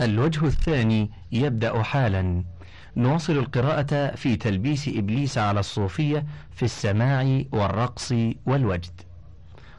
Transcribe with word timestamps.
الوجه 0.00 0.46
الثاني 0.46 1.10
يبدأ 1.32 1.82
حالا. 1.82 2.44
نواصل 2.96 3.32
القراءة 3.32 4.14
في 4.14 4.36
تلبيس 4.36 4.88
إبليس 4.88 5.38
على 5.38 5.60
الصوفية 5.60 6.26
في 6.50 6.62
السماع 6.62 7.42
والرقص 7.52 8.12
والوجد. 8.46 9.00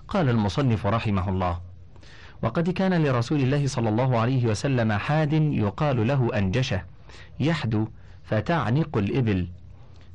قال 0.08 0.30
المصنف 0.30 0.85
رحمه 0.85 1.30
الله 1.30 1.61
وقد 2.41 2.70
كان 2.70 3.03
لرسول 3.03 3.41
الله 3.41 3.67
صلى 3.67 3.89
الله 3.89 4.20
عليه 4.20 4.45
وسلم 4.45 4.94
حاد 4.94 5.34
يقال 5.34 6.08
له 6.08 6.38
أنجشة 6.38 6.84
يحدو 7.39 7.88
فتعنق 8.23 8.97
الإبل. 8.97 9.47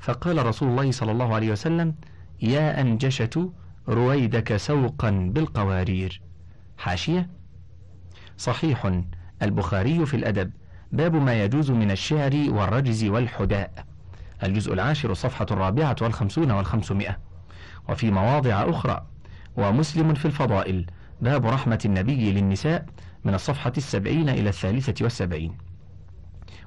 فقال 0.01 0.47
رسول 0.47 0.69
الله 0.69 0.91
صلى 0.91 1.13
الله 1.13 1.35
عليه 1.35 1.53
وسلم 1.53 1.95
يا 2.43 2.81
أنجشة 2.81 3.51
رويدك 3.89 4.57
سوقا 4.57 5.11
بالقوارير. 5.11 6.23
حاشية؟ 6.79 7.31
صحيح. 8.39 9.03
البخاري 9.43 10.07
في 10.07 10.17
الأدب. 10.17 10.51
باب 10.93 11.15
ما 11.15 11.45
يجوز 11.45 11.71
من 11.71 11.91
الشعر 11.91 12.47
والرجز 12.49 13.05
والحداء. 13.05 13.85
الجزء 14.43 14.73
العاشر 14.73 15.15
صفحة 15.15 15.47
الرابعة 15.51 15.97
والخمسون 16.03 16.51
والخمسمائة. 16.51 17.19
وفي 17.89 18.11
مواضع 18.11 18.71
أخرى. 18.71 19.07
ومسلم 19.57 20.15
في 20.15 20.25
الفضائل. 20.25 20.87
باب 21.21 21.47
رحمة 21.47 21.79
النبي 21.85 22.33
للنساء 22.33 22.87
من 23.25 23.35
الصفحة 23.35 23.73
السبعين 23.77 24.29
إلى 24.29 24.49
الثالثة 24.49 25.05
والسبعين. 25.05 25.59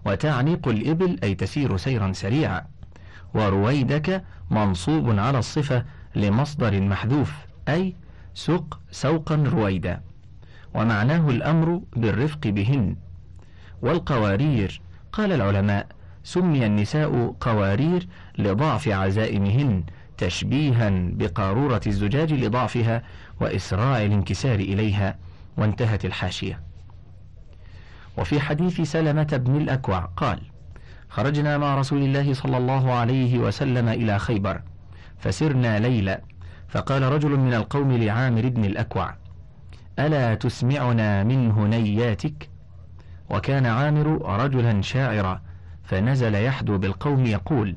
وتعنيق 0.06 0.68
الإبل 0.68 1.20
أي 1.24 1.36
تسير 1.36 1.78
سيرا 1.78 2.12
سريعا. 2.14 2.62
ورويدك 3.34 4.24
منصوب 4.52 5.20
على 5.20 5.40
الصفة 5.40 5.86
لمصدر 6.16 6.82
محذوف 6.82 7.34
أي 7.70 7.96
سق 8.34 8.80
سوقا 8.92 9.36
رويدا. 9.36 10.02
ومعناه 10.76 11.30
الأمر 11.30 11.82
بالرفق 11.96 12.48
بهن. 12.48 12.96
والقوارير 13.82 14.82
قال 15.12 15.32
العلماء 15.32 15.88
سمي 16.24 16.66
النساء 16.66 17.36
قوارير 17.40 18.08
لضعف 18.38 18.88
عزائمهن 18.88 19.84
تشبيها 20.18 20.90
بقارورة 20.94 21.82
الزجاج 21.88 22.34
لضعفها 22.34 23.04
وإسراع 23.42 24.06
الانكسار 24.06 24.56
إليها 24.56 25.16
وانتهت 25.58 26.06
الحاشية. 26.06 26.60
وفي 28.18 28.40
حديث 28.40 28.82
سلمة 28.82 29.42
بن 29.46 29.56
الأكوع 29.56 30.00
قال 30.00 30.40
خرجنا 31.10 31.58
مع 31.58 31.76
رسول 31.76 32.04
الله 32.04 32.34
صلى 32.34 32.58
الله 32.58 32.94
عليه 32.94 33.40
وسلم 33.40 33.90
إلى 33.90 34.20
خيبر 34.20 34.62
فسرنا 35.20 35.80
ليلا 35.80 36.22
فقال 36.68 37.04
رجل 37.04 37.30
من 37.30 37.54
القوم 37.54 37.92
لعامر 37.92 38.50
بن 38.50 38.66
الأكوع 38.66 39.16
ألا 40.00 40.36
تسمعنا 40.36 41.24
من 41.24 41.52
هنياتك؟ 41.52 42.50
وكان 43.30 43.66
عامر 43.66 44.38
رجلا 44.40 44.82
شاعرا 44.82 45.42
فنزل 45.84 46.36
يحدو 46.36 46.78
بالقوم 46.78 47.26
يقول 47.26 47.76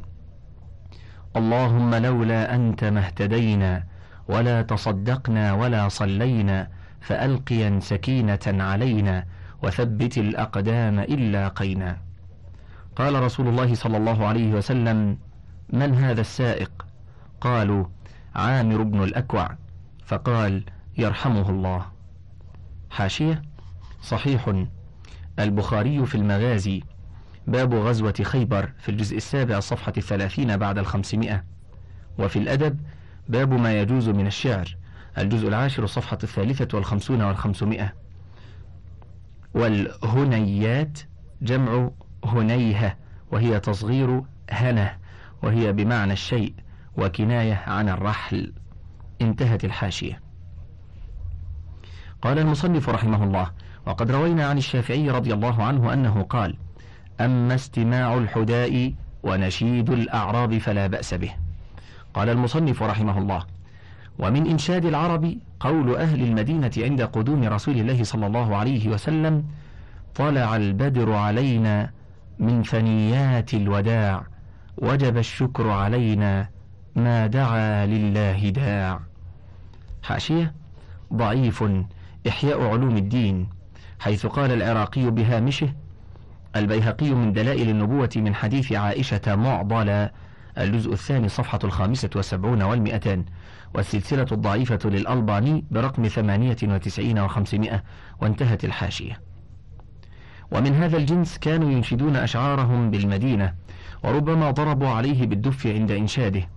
اللهم 1.36 1.94
لولا 1.94 2.54
أنت 2.54 2.84
ما 2.84 3.00
اهتدينا 3.00 3.84
ولا 4.28 4.62
تصدقنا 4.62 5.52
ولا 5.52 5.88
صلينا 5.88 6.68
فألقيا 7.00 7.78
سكينة 7.82 8.38
علينا 8.46 9.24
وثبت 9.62 10.18
الأقدام 10.18 10.98
إلا 10.98 11.48
قينا. 11.48 11.98
قال 12.96 13.22
رسول 13.22 13.48
الله 13.48 13.74
صلى 13.74 13.96
الله 13.96 14.26
عليه 14.26 14.52
وسلم 14.52 15.18
من 15.72 15.94
هذا 15.94 16.20
السائق؟ 16.20 16.86
قالوا 17.40 17.84
عامر 18.34 18.82
بن 18.82 19.02
الأكوع. 19.02 19.48
فقال 20.06 20.64
يرحمه 20.98 21.50
الله. 21.50 21.97
حاشية. 22.90 23.42
صحيح 24.02 24.64
البخاري 25.38 26.06
في 26.06 26.14
المغازي. 26.14 26.82
باب 27.46 27.74
غزوة 27.74 28.14
خيبر 28.22 28.72
في 28.78 28.88
الجزء 28.88 29.16
السابع 29.16 29.60
صفحة 29.60 29.92
الثلاثين 29.96 30.56
بعد 30.56 30.78
الخمسمائة. 30.78 31.44
وفي 32.18 32.38
الأدب 32.38 32.80
باب 33.28 33.52
ما 33.52 33.80
يجوز 33.80 34.08
من 34.08 34.26
الشعر 34.26 34.76
الجزء 35.18 35.48
العاشر 35.48 35.86
صفحة 35.86 36.18
الثالثة 36.22 36.76
والخمسون 36.76 37.22
والخمسمائة. 37.22 37.94
والهنيات 39.54 40.98
جمع 41.42 41.90
هنيهة 42.24 42.96
وهي 43.32 43.60
تصغير 43.60 44.22
هنه 44.50 44.96
وهي 45.42 45.72
بمعنى 45.72 46.12
الشيء 46.12 46.54
وكناية 46.96 47.62
عن 47.66 47.88
الرحل. 47.88 48.52
انتهت 49.20 49.64
الحاشية. 49.64 50.27
قال 52.22 52.38
المصنف 52.38 52.88
رحمه 52.88 53.24
الله 53.24 53.50
وقد 53.86 54.10
روينا 54.10 54.46
عن 54.46 54.58
الشافعي 54.58 55.10
رضي 55.10 55.34
الله 55.34 55.62
عنه 55.62 55.92
أنه 55.92 56.22
قال 56.22 56.56
أما 57.20 57.54
استماع 57.54 58.14
الحداء 58.14 58.94
ونشيد 59.22 59.90
الأعراب 59.90 60.58
فلا 60.58 60.86
بأس 60.86 61.14
به. 61.14 61.30
قال 62.14 62.28
المصنف 62.28 62.82
رحمه 62.82 63.18
الله 63.18 63.44
ومن 64.18 64.46
إنشاد 64.46 64.84
العرب 64.84 65.36
قول 65.60 65.96
أهل 65.96 66.22
المدينة 66.22 66.70
عند 66.78 67.02
قدوم 67.02 67.44
رسول 67.44 67.76
الله 67.76 68.04
صلى 68.04 68.26
الله 68.26 68.56
عليه 68.56 68.88
وسلم 68.88 69.44
طلع 70.14 70.56
البدر 70.56 71.12
علينا 71.12 71.90
من 72.38 72.62
ثنيات 72.62 73.54
الوداع 73.54 74.22
وجب 74.76 75.18
الشكر 75.18 75.70
علينا 75.70 76.48
ما 76.96 77.26
دعا 77.26 77.86
لله 77.86 78.48
داع. 78.48 79.00
حاشية 80.02 80.54
ضعيف 81.14 81.64
إحياء 82.28 82.62
علوم 82.62 82.96
الدين 82.96 83.48
حيث 84.00 84.26
قال 84.26 84.52
العراقي 84.52 85.10
بهامشه 85.10 85.74
البيهقي 86.56 87.10
من 87.10 87.32
دلائل 87.32 87.68
النبوة 87.68 88.10
من 88.16 88.34
حديث 88.34 88.72
عائشة 88.72 89.36
معضلة 89.36 90.10
الجزء 90.58 90.92
الثاني 90.92 91.28
صفحة 91.28 91.58
الخامسة 91.64 92.10
والسبعون 92.16 92.62
والمئتان 92.62 93.24
والسلسلة 93.74 94.26
الضعيفة 94.32 94.78
للألباني 94.84 95.64
برقم 95.70 96.08
ثمانية 96.08 96.56
وتسعين 96.62 97.18
وخمسمائة 97.18 97.82
وانتهت 98.20 98.64
الحاشية. 98.64 99.20
ومن 100.52 100.74
هذا 100.74 100.96
الجنس 100.96 101.38
كانوا 101.38 101.70
ينشدون 101.70 102.16
أشعارهم 102.16 102.90
بالمدينة 102.90 103.54
وربما 104.04 104.50
ضربوا 104.50 104.88
عليه 104.88 105.26
بالدف 105.26 105.66
عند 105.66 105.90
إنشاده. 105.90 106.48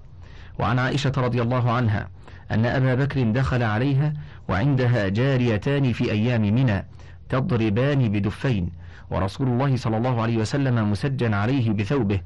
وعن 0.59 0.79
عائشة 0.79 1.11
رضي 1.17 1.41
الله 1.41 1.71
عنها 1.71 2.09
أن 2.51 2.65
أبا 2.65 2.95
بكر 2.95 3.31
دخل 3.31 3.63
عليها 3.63 4.13
وعندها 4.49 5.07
جاريتان 5.07 5.93
في 5.93 6.11
أيام 6.11 6.41
منى 6.41 6.85
تضربان 7.29 8.09
بدفين 8.09 8.69
ورسول 9.09 9.47
الله 9.47 9.75
صلى 9.75 9.97
الله 9.97 10.21
عليه 10.21 10.37
وسلم 10.37 10.91
مسجا 10.91 11.35
عليه 11.35 11.71
بثوبه 11.71 12.19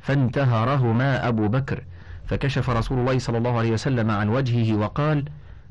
فانتهرهما 0.00 1.28
أبو 1.28 1.48
بكر 1.48 1.84
فكشف 2.26 2.70
رسول 2.70 2.98
الله 2.98 3.18
صلى 3.18 3.38
الله 3.38 3.58
عليه 3.58 3.72
وسلم 3.72 4.10
عن 4.10 4.28
وجهه 4.28 4.74
وقال 4.74 5.24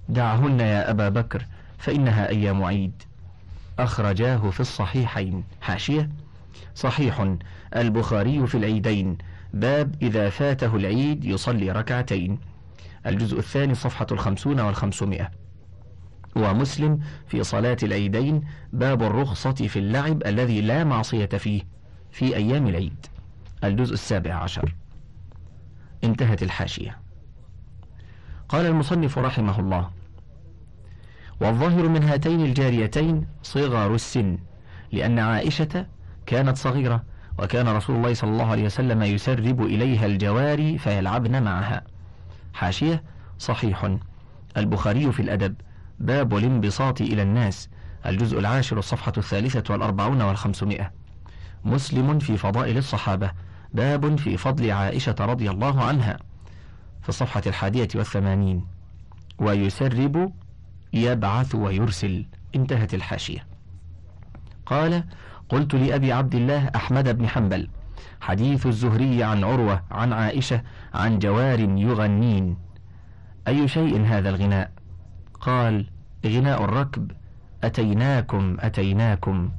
دعهن 0.10 0.60
يا 0.60 0.92
أبا 0.92 1.10
بكر 1.10 1.46
فإنها 1.78 2.30
أيام 2.30 2.64
عيد 2.64 3.04
أخرجاه 3.80 4.50
في 4.50 4.60
الصحيحين. 4.60 5.44
حاشية. 5.62 6.10
صحيح. 6.76 7.36
البخاري 7.76 8.48
في 8.48 8.58
العيدين. 8.58 9.18
باب 9.54 9.96
إذا 10.02 10.30
فاته 10.30 10.76
العيد 10.76 11.26
يصلي 11.26 11.72
ركعتين. 11.72 12.40
الجزء 13.06 13.40
الثاني 13.40 13.76
صفحة 13.76 14.08
الخمسون 14.12 14.60
والخمسمائة. 14.60 15.32
ومسلم 16.36 17.00
في 17.28 17.44
صلاة 17.44 17.78
العيدين 17.84 18.42
باب 18.74 19.04
الرخصة 19.04 19.54
في 19.54 19.80
اللعب 19.80 20.24
الذي 20.26 20.62
لا 20.62 20.84
معصية 20.84 21.26
فيه 21.26 21.62
في 22.12 22.36
أيام 22.36 22.68
العيد. 22.68 23.06
الجزء 23.64 23.94
السابع 23.94 24.34
عشر. 24.34 24.76
انتهت 26.04 26.44
الحاشية. 26.44 27.00
قال 28.50 28.66
المصنف 28.66 29.18
رحمه 29.18 29.60
الله 29.60 29.90
والظاهر 31.42 31.88
من 31.88 32.04
هاتين 32.04 32.42
الجاريتين 32.42 33.28
صغار 33.44 33.96
السن 33.96 34.38
لأن 34.92 35.20
عائشة 35.20 35.86
كانت 36.26 36.58
صغيرة 36.58 37.04
وكان 37.40 37.68
رسول 37.68 37.96
الله 37.96 38.14
صلى 38.14 38.32
الله 38.32 38.46
عليه 38.46 38.66
وسلم 38.66 39.04
يسرب 39.04 39.62
إليها 39.62 40.06
الجواري 40.06 40.78
فيلعبن 40.78 41.44
معها. 41.44 41.84
حاشية 42.54 43.04
صحيح. 43.40 43.98
البخاري 44.58 45.12
في 45.12 45.22
الأدب 45.22 45.56
باب 46.00 46.38
الانبساط 46.38 47.02
إلى 47.02 47.22
الناس 47.22 47.70
الجزء 48.06 48.40
العاشر 48.40 48.80
الصفحة 48.80 49.14
الثالثة 49.18 49.74
والأربعون 49.74 50.22
والخمسمائة. 50.22 50.92
مسلم 51.66 52.20
في 52.20 52.38
فضائل 52.38 52.78
الصحابة 52.78 53.32
باب 53.74 54.16
في 54.16 54.38
فضل 54.38 54.72
عائشة 54.72 55.16
رضي 55.20 55.50
الله 55.50 55.84
عنها. 55.84 56.18
في 57.02 57.10
الصفحة 57.10 57.42
الحادية 57.48 57.88
والثمانين. 57.96 58.66
ويسرب 59.40 60.34
يبعث 60.94 61.56
ويرسل. 61.56 62.26
انتهت 62.56 62.94
الحاشية. 62.94 63.46
قال 64.66 65.04
قلت 65.50 65.76
لأبي 65.76 66.12
عبد 66.12 66.36
الله 66.36 66.72
أحمد 66.76 67.18
بن 67.18 67.28
حنبل 67.28 67.70
حديث 68.22 68.66
الزهري 68.66 69.24
عن 69.24 69.44
عروة 69.44 69.84
عن 69.92 70.14
عائشة 70.14 70.62
عن 70.94 71.20
جوار 71.20 71.60
يغنين. 71.60 72.58
أي 73.48 73.68
شيء 73.68 74.06
هذا 74.06 74.30
الغناء؟ 74.30 74.72
قال 75.42 75.86
غناء 76.26 76.64
الركب 76.64 77.12
أتيناكم 77.64 78.58
أتيناكم. 78.60 79.50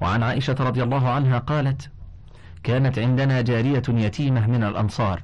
وعن 0.00 0.22
عائشة 0.22 0.56
رضي 0.60 0.82
الله 0.82 1.08
عنها 1.08 1.38
قالت 1.38 1.90
كانت 2.62 2.98
عندنا 2.98 3.40
جارية 3.40 3.82
يتيمة 3.88 4.46
من 4.46 4.64
الأنصار 4.64 5.22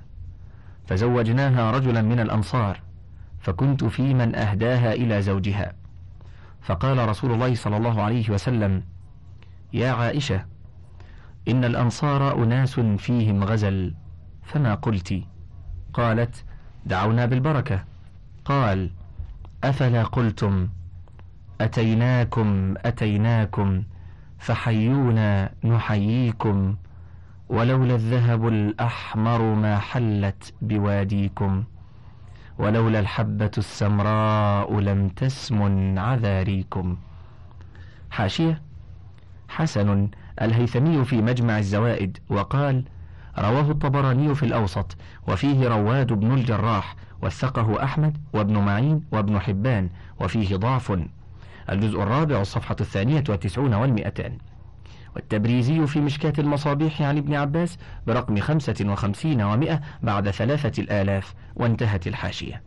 فزوجناها 0.87 1.71
رجلا 1.71 2.03
من 2.03 2.21
الأنصار 2.21 2.81
فكنت 3.41 3.85
في 3.85 4.15
من 4.15 4.35
أهداها 4.35 4.93
إلى 4.93 5.23
زوجها. 5.23 5.73
فقال 6.62 7.09
رسول 7.09 7.32
الله 7.32 7.55
صلى 7.55 7.77
الله 7.77 8.03
عليه 8.03 8.31
وسلم 8.31 8.82
يا 9.73 9.91
عائشة 9.93 10.44
إن 11.50 11.64
الأنصار 11.64 12.44
أناس 12.44 12.81
فيهم 12.81 13.44
غزل. 13.44 13.94
فما 14.43 14.75
قلت؟ 14.75 15.23
قالت 15.93 16.44
دعونا 16.87 17.26
بالبركة. 17.26 17.85
قال 18.44 18.91
أفلا 19.64 20.02
قلتم؟ 20.02 20.69
أتيناكم 21.61 22.75
أتيناكم 22.79 23.82
فحيونا 24.38 25.52
نحييكم 25.64 26.76
ولولا 27.49 27.94
الذهب 27.94 28.49
الأحمر 28.49 29.55
ما 29.55 29.79
حلت 29.79 30.55
بواديكم 30.62 31.64
ولولا 32.58 33.00
الحبة 33.00 33.50
السمراء 33.58 34.81
لم 34.81 35.08
تسمن 35.08 35.99
عذاريكم. 35.99 36.96
حاشية 38.11 38.62
حسن. 39.49 40.11
الهيثمي 40.43 41.05
في 41.05 41.23
مجمع 41.23 41.59
الزوائد 41.59 42.19
وقال 42.31 42.85
رواه 43.39 43.71
الطبراني 43.71 44.35
في 44.35 44.43
الأوسط 44.43 44.97
وفيه 45.29 45.69
رواد 45.69 46.13
بن 46.13 46.33
الجراح 46.33 46.97
وثقه 47.23 47.85
أحمد 47.85 48.19
وابن 48.33 48.59
معين 48.59 49.05
وابن 49.13 49.39
حبان 49.41 49.89
وفيه 50.21 50.57
ضعف. 50.57 51.01
الجزء 51.71 52.03
الرابع 52.03 52.41
الصفحة 52.41 52.77
الثانية 52.81 53.25
والتسعون 53.29 53.75
والمئتان 53.75 54.39
والتبريزي 55.17 55.87
في 55.87 56.01
مشكاة 56.01 56.33
المصابيح 56.39 57.03
عن 57.03 57.19
ابن 57.19 57.35
عباس 57.35 57.79
برقم 58.07 58.41
خمسة 58.41 58.75
وخمسين 58.85 59.43
ومئة 59.43 59.81
بعد 60.03 60.31
ثلاثة 60.31 60.83
الآلاف 60.83 61.35
وانتهت 61.57 62.07
الحاشية. 62.07 62.63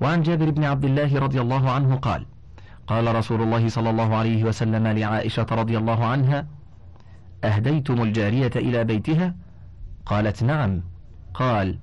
وعن 0.00 0.22
جابر 0.22 0.50
بن 0.50 0.64
عبد 0.64 0.84
الله 0.84 1.18
رضي 1.18 1.40
الله 1.40 1.70
عنه 1.70 1.96
قال 1.96 2.26
قال 2.86 3.16
رسول 3.16 3.42
الله 3.42 3.68
صلى 3.68 3.90
الله 3.90 4.16
عليه 4.16 4.44
وسلم 4.44 4.86
لعائشة 4.86 5.46
رضي 5.50 5.78
الله 5.78 6.04
عنها 6.04 6.46
أهديتم 7.44 8.02
الجارية 8.02 8.50
إلى 8.56 8.84
بيتها؟ 8.84 9.34
قالت 10.06 10.42
نعم. 10.42 10.82
قال 11.34 11.78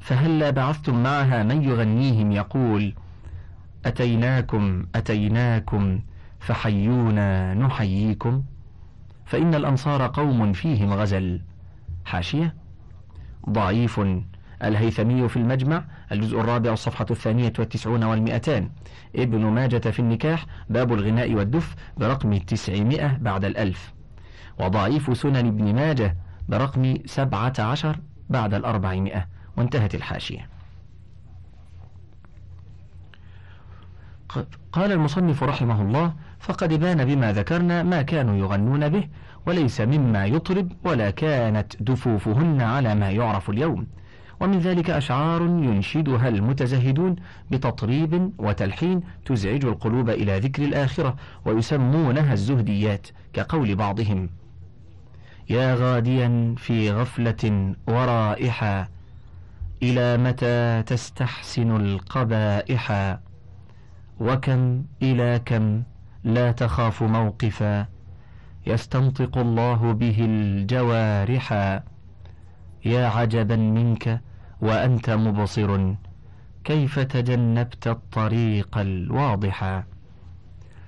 فهلا 0.00 0.50
بعثتم 0.50 1.02
معها 1.02 1.42
من 1.42 1.62
يغنيهم؟ 1.62 2.32
يقول 2.32 2.94
أتيناكم 3.86 4.86
أتيناكم 4.94 6.00
فحيونا 6.40 7.54
نحييكم. 7.54 8.42
فإن 9.24 9.54
الأنصار 9.54 10.06
قوم 10.06 10.52
فيهم 10.52 10.92
غزل. 10.92 11.40
حاشية؟ 12.04 12.54
ضعيف. 13.50 14.00
الهيثمي 14.64 15.28
في 15.28 15.36
المجمع 15.36 15.84
الجزء 16.12 16.40
الرابع 16.40 16.72
الصفحة 16.72 17.06
الثانية 17.10 17.52
والتسعون 17.58 18.04
والمئتان. 18.04 18.70
ابن 19.16 19.44
ماجة 19.46 19.90
في 19.90 19.98
النكاح 19.98 20.46
باب 20.70 20.92
الغناء 20.92 21.34
والدف 21.34 21.74
برقم 21.96 22.36
تسعمائة 22.36 23.16
بعد 23.20 23.44
الألف. 23.44 23.92
وضعيف 24.60 25.18
سنن 25.18 25.36
ابن 25.36 25.74
ماجة 25.74 26.16
برقم 26.48 26.94
سبعة 27.06 27.52
عشر 27.58 27.98
بعد 28.30 28.54
الأربعمائة. 28.54 29.26
وانتهت 29.56 29.94
الحاشية. 29.94 30.48
قال 34.72 34.92
المصنف 34.92 35.42
رحمه 35.42 35.82
الله 35.82 36.14
فقد 36.40 36.74
بان 36.74 37.04
بما 37.04 37.32
ذكرنا 37.32 37.82
ما 37.82 38.02
كانوا 38.02 38.36
يغنون 38.36 38.88
به 38.88 39.08
وليس 39.46 39.80
مما 39.80 40.26
يطرب 40.26 40.72
ولا 40.84 41.10
كانت 41.10 41.82
دفوفهن 41.82 42.60
على 42.60 42.94
ما 42.94 43.10
يعرف 43.10 43.50
اليوم. 43.50 43.86
ومن 44.42 44.58
ذلك 44.58 44.90
أشعار 44.90 45.42
ينشدها 45.42 46.28
المتزهدون 46.28 47.16
بتطريب 47.50 48.32
وتلحين 48.38 49.00
تزعج 49.24 49.64
القلوب 49.64 50.10
إلى 50.10 50.38
ذكر 50.38 50.64
الآخرة 50.64 51.16
ويسمونها 51.44 52.32
الزهديات 52.32 53.06
كقول 53.32 53.74
بعضهم. 53.74 54.28
يا 55.50 55.74
غاديا 55.74 56.54
في 56.58 56.90
غفلة 56.90 57.74
ورائحا 57.86 58.88
إلى 59.82 60.16
متى 60.16 60.82
تستحسن 60.86 61.76
القبائح؟ 61.76 63.16
وكم 64.20 64.82
إلى 65.02 65.40
كم 65.44 65.82
لا 66.24 66.52
تخاف 66.52 67.02
موقفا 67.02 67.86
يستنطق 68.66 69.38
الله 69.38 69.92
به 69.92 70.16
الجوارح؟ 70.20 71.52
يا 72.84 73.06
عجبا 73.06 73.56
منك 73.56 74.20
وأنت 74.62 75.10
مبصر. 75.10 75.94
كيف 76.64 76.98
تجنبت 76.98 77.86
الطريق 77.86 78.78
الواضح؟ 78.78 79.82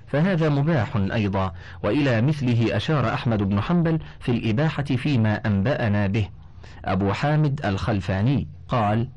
فهذا 0.07 0.49
مباح 0.49 0.95
أيضا 0.95 1.53
وإلى 1.83 2.21
مثله 2.21 2.77
أشار 2.77 3.13
أحمد 3.13 3.43
بن 3.43 3.61
حنبل 3.61 3.99
في 4.19 4.31
الإباحة 4.31 4.83
فيما 4.83 5.47
أنبأنا 5.47 6.07
به. 6.07 6.29
أبو 6.85 7.13
حامد 7.13 7.65
الخلفاني 7.65 8.47
قال 8.67 9.09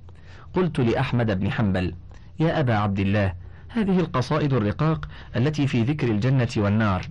قلت 0.55 0.81
لأحمد 0.81 1.38
بن 1.38 1.52
حنبل 1.52 1.94
يا 2.40 2.61
أبا 2.61 2.76
عبد 2.76 3.00
الله 3.00 3.34
هذه 3.69 4.00
القصائد 4.00 4.52
الرقاق 4.52 5.08
التي 5.37 5.66
في 5.66 5.82
ذكر 5.82 6.08
الجنة 6.08 6.49
والنار 6.56 7.06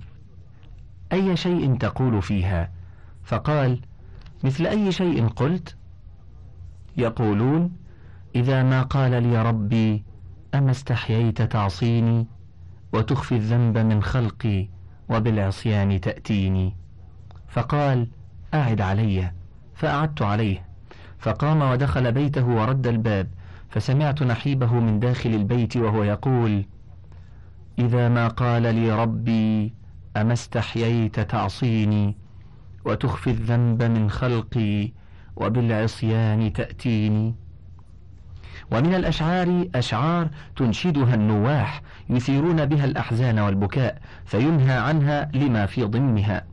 أي 1.14 1.38
شيء 1.38 1.78
تقول 1.78 2.22
فيها؟ 2.22 2.72
فقال 3.24 3.82
مثل 4.44 4.68
أي 4.68 4.92
شيء 4.92 5.28
قلت؟ 5.28 5.77
يقولون 6.98 7.72
إذا 8.36 8.64
ما 8.64 8.82
قال 8.82 9.24
لي 9.24 9.42
ربي 9.42 10.04
أما 10.56 10.72
استحييت 10.72 11.42
تعصيني 11.42 12.28
وتخفي 12.94 13.36
الذنب 13.36 13.78
من 13.78 14.04
خلقي 14.04 14.68
وبالعصيان 15.10 16.02
تأتيني. 16.02 16.76
فقال 17.48 18.08
أعد 18.54 18.82
علي. 18.82 19.32
فأعدت 19.76 20.22
عليه. 20.22 20.68
فقام 21.20 21.62
ودخل 21.62 22.12
بيته 22.12 22.48
ورد 22.48 22.88
الباب 22.88 23.28
فسمعت 23.70 24.24
نحيبه 24.24 24.74
من 24.74 25.00
داخل 25.00 25.30
البيت 25.30 25.78
وهو 25.78 26.04
يقول 26.04 26.66
إذا 27.80 28.10
ما 28.10 28.28
قال 28.28 28.62
لي 28.62 28.92
ربي 28.92 29.74
أما 30.18 30.34
استحييت 30.34 31.20
تعصيني 31.20 32.16
وتخفي 32.86 33.30
الذنب 33.30 33.84
من 33.84 34.10
خلقي 34.10 34.92
وبالعصيان 35.38 36.54
تأتيني. 36.54 37.36
ومن 38.72 38.96
الأشعار 38.96 39.68
أشعار 39.76 40.28
تنشدها 40.56 41.16
النواح 41.16 41.82
يثيرون 42.10 42.66
بها 42.66 42.86
الأحزان 42.86 43.40
والبكاء 43.40 43.98
فينهى 44.26 44.78
عنها 44.78 45.30
لما 45.34 45.66
في 45.66 45.84
ضمنها 45.84 46.44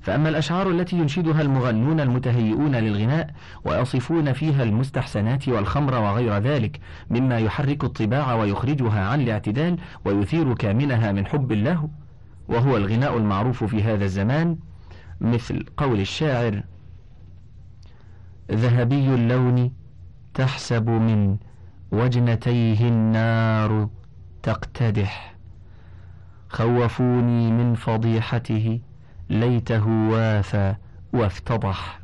فأما 0.00 0.28
الأشعار 0.28 0.70
التي 0.70 0.96
ينشدها 0.96 1.42
المغنون 1.42 2.00
المتهيئون 2.00 2.76
للغناء 2.76 3.30
ويصفون 3.64 4.32
فيها 4.32 4.62
المستحسنات 4.62 5.48
والخمر 5.48 5.94
وغير 5.94 6.38
ذلك 6.38 6.80
مما 7.10 7.38
يحرك 7.38 7.84
الطباع 7.84 8.34
ويخرجها 8.34 9.04
عن 9.04 9.20
الاعتدال 9.20 9.76
ويثير 10.04 10.54
كامنها 10.54 11.12
من 11.12 11.26
حب 11.26 11.52
الله. 11.52 11.88
وهو 12.48 12.76
الغناء 12.76 13.16
المعروف 13.16 13.64
في 13.64 13.82
هذا 13.82 14.04
الزمان 14.04 14.56
مثل 15.20 15.64
قول 15.76 16.00
الشاعر 16.00 16.62
ذهبي 18.50 19.14
اللون 19.14 19.72
تحسب 20.34 20.90
من 20.90 21.36
وجنتيه 21.92 22.88
النار 22.88 23.88
تقتدح. 24.42 25.34
خوفوني 26.48 27.50
من 27.50 27.74
فضيحته 27.74 28.80
ليته 29.30 29.86
وافى 29.86 30.74
وافتضح. 31.12 32.00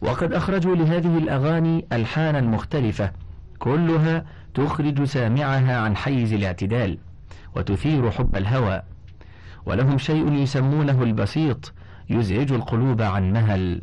وقد 0.00 0.32
أخرجوا 0.32 0.76
لهذه 0.76 1.18
الأغاني 1.18 1.86
ألحانا 1.92 2.40
مختلفة 2.40 3.12
كلها 3.58 4.24
تخرج 4.54 5.04
سامعها 5.04 5.78
عن 5.78 5.96
حيز 5.96 6.32
الاعتدال 6.32 6.98
وتثير 7.56 8.10
حب 8.10 8.36
الهوى. 8.36 8.82
ولهم 9.66 9.98
شيء 9.98 10.32
يسمونه 10.32 11.02
البسيط 11.02 11.72
يزعج 12.10 12.52
القلوب 12.52 13.02
عن 13.02 13.32
مهل. 13.32 13.82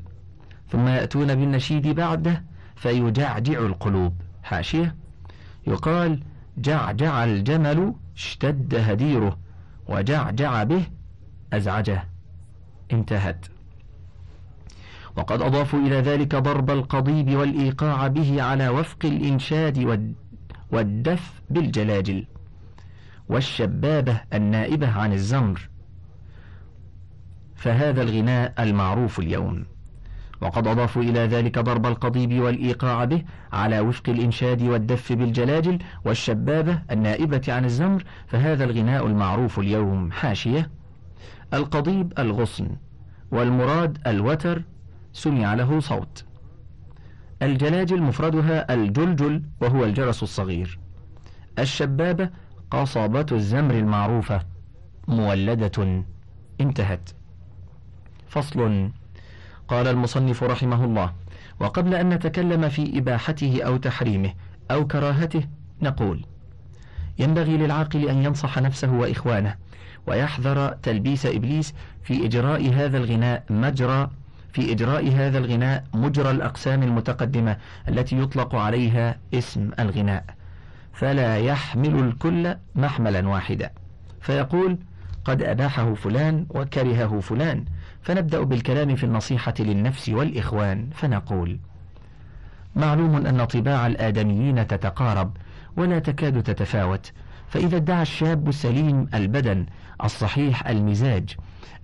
ثم 0.73 0.87
يأتون 0.87 1.35
بالنشيد 1.35 1.87
بعده 1.87 2.43
فيجعجع 2.75 3.59
القلوب. 3.59 4.13
حاشية 4.43 4.95
يقال 5.67 6.19
جعجع 6.57 7.23
الجمل 7.23 7.93
اشتد 8.15 8.75
هديره 8.75 9.37
وجعجع 9.87 10.63
به 10.63 10.83
أزعجه. 11.53 12.03
انتهت. 12.91 13.45
وقد 15.15 15.41
أضافوا 15.41 15.79
إلى 15.79 15.95
ذلك 15.95 16.35
ضرب 16.35 16.69
القضيب 16.69 17.35
والإيقاع 17.35 18.07
به 18.07 18.43
على 18.43 18.69
وفق 18.69 19.05
الإنشاد 19.05 19.77
والدف 20.71 21.41
بالجلاجل 21.49 22.25
والشبابة 23.29 24.21
النائبة 24.33 24.91
عن 24.91 25.13
الزمر. 25.13 25.69
فهذا 27.55 28.01
الغناء 28.01 28.63
المعروف 28.63 29.19
اليوم. 29.19 29.72
وقد 30.41 30.67
أضافوا 30.67 31.01
إلى 31.01 31.19
ذلك 31.19 31.59
ضرب 31.59 31.85
القضيب 31.85 32.39
والإيقاع 32.39 33.05
به 33.05 33.23
على 33.53 33.79
وفق 33.79 34.09
الإنشاد 34.09 34.61
والدف 34.61 35.13
بالجلاجل 35.13 35.79
والشبابة 36.05 36.79
النائبة 36.91 37.41
عن 37.47 37.65
الزمر 37.65 38.03
فهذا 38.27 38.63
الغناء 38.63 39.07
المعروف 39.07 39.59
اليوم 39.59 40.11
حاشية. 40.11 40.69
القضيب 41.53 42.13
الغصن 42.19 42.67
والمراد 43.31 43.97
الوتر 44.07 44.61
سمع 45.13 45.53
له 45.53 45.79
صوت. 45.79 46.25
الجلاجل 47.41 48.01
مفردها 48.01 48.73
الجلجل 48.73 49.43
وهو 49.61 49.83
الجرس 49.83 50.23
الصغير. 50.23 50.79
الشبابة 51.59 52.29
قصبة 52.71 53.25
الزمر 53.31 53.73
المعروفة 53.73 54.41
مولدة 55.07 56.03
انتهت. 56.61 57.09
فصل 58.27 58.89
قال 59.67 59.87
المصنف 59.87 60.43
رحمه 60.43 60.85
الله. 60.85 61.13
وقبل 61.59 61.95
أن 61.95 62.09
نتكلم 62.09 62.69
في 62.69 62.97
إباحته 62.97 63.63
أو 63.63 63.77
تحريمه 63.77 64.33
أو 64.71 64.87
كراهته 64.87 65.43
نقول 65.81 66.25
ينبغي 67.19 67.57
للعاقل 67.57 68.09
أن 68.09 68.23
ينصح 68.23 68.59
نفسه 68.59 68.91
وإخوانه 68.91 69.55
ويحذر 70.07 70.67
تلبيس 70.67 71.25
إبليس 71.25 71.73
في 72.03 72.25
إجراء 72.25 72.73
هذا 72.73 72.97
الغناء 72.97 73.43
مجرى 73.49 74.09
في 74.53 74.71
إجراء 74.71 75.11
هذا 75.11 75.37
الغناء 75.37 75.83
مجرى 75.93 76.31
الأقسام 76.31 76.83
المتقدمة 76.83 77.57
التي 77.87 78.19
يطلق 78.19 78.55
عليها 78.55 79.17
اسم 79.33 79.69
الغناء. 79.79 80.25
فلا 80.93 81.37
يحمل 81.37 81.99
الكل 81.99 82.55
محملا 82.75 83.27
واحدا. 83.27 83.69
فيقول 84.21 84.77
قد 85.25 85.43
أباحه 85.43 85.93
فلان 85.93 86.45
وكرهه 86.49 87.19
فلان. 87.19 87.65
فنبدأ 88.03 88.43
بالكلام 88.43 88.95
في 88.95 89.03
النصيحة 89.03 89.53
للنفس 89.59 90.09
والإخوان 90.09 90.89
فنقول 90.95 91.59
معلوم 92.75 93.25
أن 93.27 93.45
طباع 93.45 93.87
الآدميين 93.87 94.67
تتقارب 94.67 95.37
ولا 95.77 95.99
تكاد 95.99 96.43
تتفاوت 96.43 97.11
فإذا 97.47 97.77
ادعى 97.77 98.01
الشاب 98.01 98.49
السليم 98.49 99.07
البدن 99.13 99.65
الصحيح 100.03 100.67
المزاج 100.67 101.35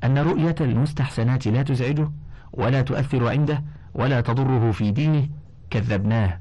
أن 0.04 0.18
رؤية 0.18 0.56
المستحسنات 0.62 1.48
لا 1.48 1.64
تزعجه 1.64 2.12
ولا 2.54 2.82
تؤثر 2.82 3.28
عنده 3.28 3.64
ولا 3.94 4.22
تضره 4.22 4.72
في 4.72 4.92
دينه 4.92 5.28
كذبناه. 5.70 6.40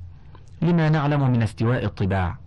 لما 0.62 0.88
نعلم 0.88 1.30
من 1.30 1.42
استواء 1.42 1.85
الطباع؟ 1.85 2.38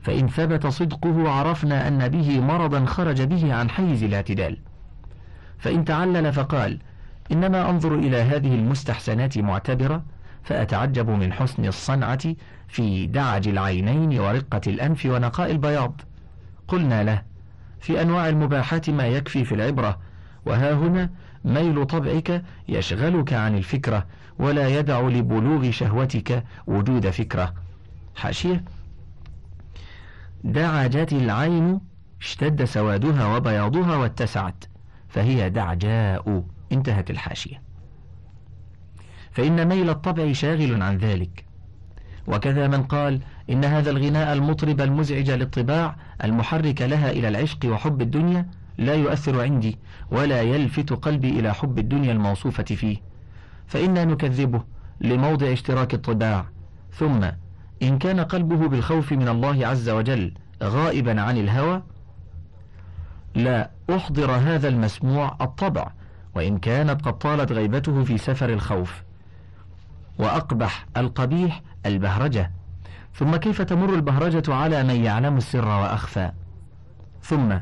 فإن 0.00 0.28
ثبت 0.28 0.66
صدقه 0.66 1.30
عرفنا 1.30 1.88
أن 1.88 2.08
به 2.08 2.40
مرضا 2.40 2.84
خرج 2.84 3.22
به 3.22 3.54
عن 3.54 3.70
حيز 3.70 4.02
الاعتدال. 4.02 4.58
فإن 5.58 5.84
تعلل 5.84 6.32
فقال 6.32 6.78
إنما 7.32 7.70
أنظر 7.70 7.94
إلى 7.94 8.16
هذه 8.16 8.54
المستحسنات 8.54 9.38
معتبرة 9.38 10.02
فأتعجب 10.42 11.10
من 11.10 11.32
حسن 11.32 11.64
الصنعة 11.64 12.34
في 12.68 13.06
دعج 13.06 13.48
العينين 13.48 14.18
ورقة 14.18 14.60
الأنف 14.66 15.06
ونقاء 15.06 15.50
البياض. 15.50 16.00
قلنا 16.68 17.02
له 17.02 17.22
في 17.80 18.02
أنواع 18.02 18.28
المباحات 18.28 18.90
ما 18.90 19.06
يكفي 19.06 19.44
في 19.44 19.54
العبرة 19.54 19.98
وها 20.46 20.72
هنا 20.72 21.10
ميل 21.44 21.86
طبعك 21.86 22.42
يشغلك 22.68 23.32
عن 23.32 23.56
الفكرة 23.56 24.06
ولا 24.38 24.68
يدع 24.68 25.00
لبلوغ 25.00 25.70
شهوتك 25.70 26.44
وجود 26.66 27.10
فكرة. 27.10 27.54
حاشية. 28.16 28.64
دعجت 30.44 31.12
العين 31.12 31.80
اشتد 32.20 32.64
سوادها 32.64 33.36
وبياضها 33.36 33.96
واتسعت. 33.96 34.64
فهي 35.08 35.50
دعجاء 35.50 36.44
انتهت 36.72 37.10
الحاشية. 37.10 37.62
فإن 39.30 39.68
ميل 39.68 39.90
الطبع 39.90 40.32
شاغل 40.32 40.82
عن 40.82 40.98
ذلك. 40.98 41.44
وكذا 42.26 42.68
من 42.68 42.82
قال 42.82 43.20
إن 43.50 43.64
هذا 43.64 43.90
الغناء 43.90 44.32
المطرب 44.32 44.80
المزعج 44.80 45.30
للطباع 45.30 45.96
المحرك 46.24 46.82
لها 46.82 47.10
إلى 47.10 47.28
العشق 47.28 47.58
وحب 47.66 48.02
الدنيا 48.02 48.46
لا 48.78 48.94
يؤثر 48.94 49.42
عندي 49.42 49.78
ولا 50.10 50.42
يلفت 50.42 50.92
قلبي 50.92 51.30
إلى 51.30 51.54
حب 51.54 51.78
الدنيا 51.78 52.12
الموصوفة 52.12 52.64
فيه. 52.64 52.96
فإنا 53.66 54.04
نكذبه 54.04 54.62
لموضع 55.00 55.52
اشتراك 55.52 55.94
الطباع. 55.94 56.46
ثم 56.92 57.30
إن 57.82 57.98
كان 57.98 58.20
قلبه 58.20 58.68
بالخوف 58.68 59.12
من 59.12 59.28
الله 59.28 59.66
عز 59.66 59.88
وجل 59.88 60.32
غائبا 60.62 61.20
عن 61.20 61.38
الهوى 61.38 61.82
لا 63.38 63.70
أحضر 63.90 64.30
هذا 64.30 64.68
المسموع 64.68 65.36
الطبع 65.40 65.90
وإن 66.34 66.58
كانت 66.58 67.02
قد 67.02 67.18
طالت 67.18 67.52
غيبته 67.52 68.04
في 68.04 68.18
سفر 68.18 68.48
الخوف. 68.50 69.02
وأقبح 70.18 70.86
القبيح 70.96 71.62
البهرجة. 71.86 72.52
ثم 73.14 73.36
كيف 73.36 73.62
تمر 73.62 73.94
البهرجة 73.94 74.54
على 74.54 74.82
من 74.82 75.04
يعلم 75.04 75.36
السر 75.36 75.68
وأخفى؟ 75.68 76.30
ثم 77.22 77.52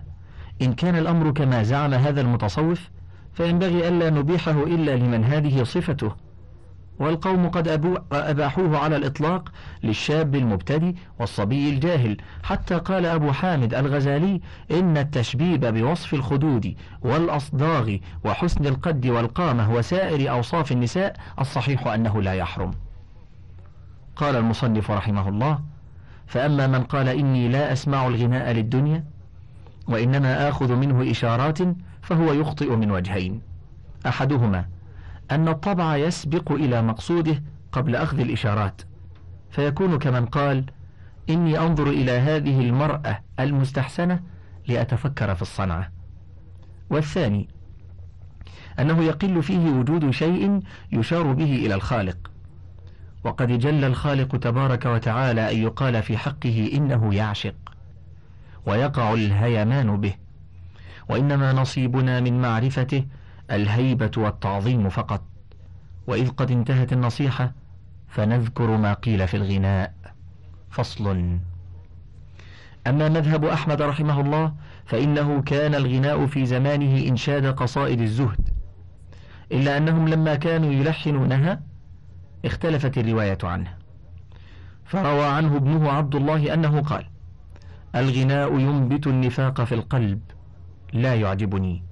إن 0.63 0.73
كان 0.73 0.97
الأمر 0.97 1.31
كما 1.31 1.63
زعم 1.63 1.95
هذا 1.95 2.21
المتصوف 2.21 2.91
فينبغي 3.33 3.89
ألا 3.89 4.11
نبيحه 4.11 4.63
إلا 4.63 4.97
لمن 4.97 5.25
هذه 5.25 5.63
صفته. 5.63 6.13
والقوم 6.99 7.49
قد 7.49 7.69
أباحوه 8.13 8.79
على 8.79 8.97
الإطلاق 8.97 9.53
للشاب 9.83 10.35
المبتدي 10.35 10.97
والصبي 11.19 11.71
الجاهل. 11.71 12.17
حتى 12.43 12.75
قال 12.75 13.07
أبو 13.07 13.33
حامد 13.33 13.75
الغزالي 13.75 14.41
إن 14.71 14.97
التشبيب 14.97 15.67
بوصف 15.67 16.15
الخدود 16.15 16.75
والأصداغ 17.03 17.97
وحسن 18.25 18.67
القد 18.67 19.07
والقامة 19.07 19.75
وسائر 19.75 20.31
أوصاف 20.31 20.73
النساء 20.73 21.17
الصحيح 21.41 21.87
أنه 21.87 22.23
لا 22.23 22.35
يحرم. 22.35 22.71
قال 24.17 24.37
المصنف 24.37 24.91
رحمه 24.91 25.29
الله 25.29 25.61
فأما 26.27 26.67
من 26.67 26.83
قال 26.83 27.09
إني 27.09 27.49
لا 27.49 27.73
أسمع 27.73 28.07
الغناء 28.07 28.53
للدنيا 28.53 29.05
وإنما 29.89 30.49
آخذ 30.49 30.73
منه 30.75 31.11
إشارات 31.11 31.59
فهو 32.03 32.33
يخطئ 32.33 32.77
من 32.77 32.91
وجهين. 32.91 33.41
أحدهما 34.07 34.65
أن 35.31 35.49
الطبع 35.49 35.97
يسبق 35.97 36.53
إلى 36.53 36.83
مقصوده 36.83 37.43
قبل 37.73 37.97
أخذ 37.97 38.21
الإشارات. 38.21 38.83
فيكون 39.51 39.99
كمن 39.99 40.27
قال 40.27 40.65
إني 41.31 41.59
أنظر 41.59 41.89
إلى 41.89 42.13
هذه 42.13 42.61
المرأة 42.61 43.21
المستحسنة 43.41 44.21
لأتفكر 44.69 45.35
في 45.35 45.43
الصنعة. 45.43 45.91
والثاني 46.91 47.49
أنه 48.79 49.05
يقل 49.05 49.43
فيه 49.43 49.71
وجود 49.71 50.11
شيء 50.11 50.61
يشار 50.93 51.33
به 51.33 51.67
إلى 51.67 51.75
الخالق. 51.75 52.31
وقد 53.25 53.59
جل 53.59 53.85
الخالق 53.85 54.37
تبارك 54.37 54.87
وتعالى 54.87 55.53
أن 55.53 55.59
يقال 55.59 56.03
في 56.03 56.19
حقه 56.19 56.71
إنه 56.75 57.15
يعشق 57.15 57.55
ويقع 58.67 59.15
الهيمان 59.15 60.01
به 60.01 60.15
وإنما 61.09 61.53
نصيبنا 61.53 62.21
من 62.21 62.41
معرفته 62.43 63.05
الهيبة 63.51 64.11
والتعظيم 64.17 64.89
فقط. 64.89 65.23
وإذ 66.07 66.29
قد 66.29 66.51
انتهت 66.51 66.93
النصيحة 66.93 67.53
فنذكر 68.09 68.77
ما 68.77 68.93
قيل 68.93 69.29
في 69.29 69.37
الغناء. 69.37 69.95
فصل. 70.71 71.39
أما 72.87 73.09
مذهب 73.09 73.45
أحمد 73.45 73.83
رحمه 73.83 74.21
الله 74.21 74.53
فإنه 74.85 75.43
كان 75.43 75.75
الغناء 75.75 76.27
في 76.27 76.47
زمانه 76.47 77.09
إنشاد 77.09 77.47
قصائد 77.47 78.01
الزهد. 78.01 78.49
إلا 79.53 79.77
أنهم 79.77 80.09
لما 80.09 80.35
كانوا 80.35 80.73
يلحنونها 80.73 81.61
اختلفت 82.45 82.99
الرواية 82.99 83.39
عنه. 83.43 83.75
فروى 84.85 85.25
عنه 85.25 85.57
ابنه 85.57 85.91
عبد 85.91 86.15
الله 86.15 86.55
أنه 86.55 86.81
قال 86.81 87.07
الغناء 87.95 88.59
ينبت 88.59 89.07
النفاق 89.07 89.65
في 89.65 89.75
القلب 89.75 90.21
لا 90.93 91.15
يعجبني. 91.15 91.86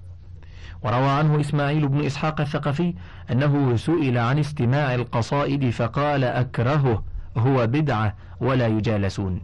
وروى 0.85 1.09
عنه 1.09 1.41
إسماعيل 1.41 1.89
بن 1.89 2.05
إسحاق 2.05 2.41
الثقفي 2.41 2.95
أنه 3.31 3.77
سئل 3.77 4.19
عن 4.19 4.39
استماع 4.39 4.95
القصائد 4.95 5.71
فقال 5.71 6.25
أكرهه 6.25 7.03
هو 7.37 7.67
بدعة 7.67 8.17
ولا 8.41 8.67
يجالسون. 8.67 9.41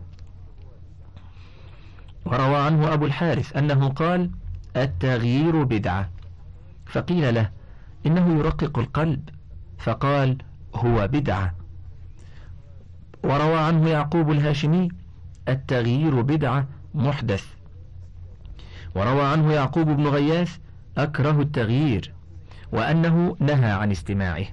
وروى 2.25 2.57
عنه 2.57 2.95
أبو 2.95 3.07
الحارث 3.07 3.57
أنه 3.57 3.89
قال 3.89 4.31
التغيير 4.77 5.63
بدعة. 5.65 6.09
فقيل 6.87 7.35
له 7.35 7.51
إنه 8.07 8.39
يرقق 8.39 8.79
القلب. 8.79 9.29
فقال 9.79 10.39
هو 10.75 11.09
بدعة. 11.09 11.55
وروى 13.25 13.59
عنه 13.59 13.89
يعقوب 13.89 14.31
الهاشمي 14.31 14.89
التغيير 15.49 16.21
بدعة 16.21 16.67
محدث. 16.95 17.47
وروى 18.95 19.23
عنه 19.23 19.53
يعقوب 19.53 19.87
بن 19.87 20.07
غياث 20.07 20.59
أكره 20.99 21.41
التغيير 21.41 22.13
وأنه 22.73 23.37
نهى 23.41 23.71
عن 23.71 23.91
استماعه. 23.91 24.47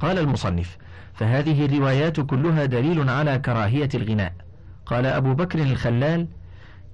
قال 0.00 0.18
المصنف 0.18 0.76
فهذه 1.14 1.64
الروايات 1.64 2.20
كلها 2.20 2.64
دليل 2.64 3.10
على 3.10 3.38
كراهية 3.38 3.88
الغناء. 3.94 4.32
قال 4.86 5.06
أبو 5.06 5.34
بكر 5.34 5.58
الخلال 5.62 6.26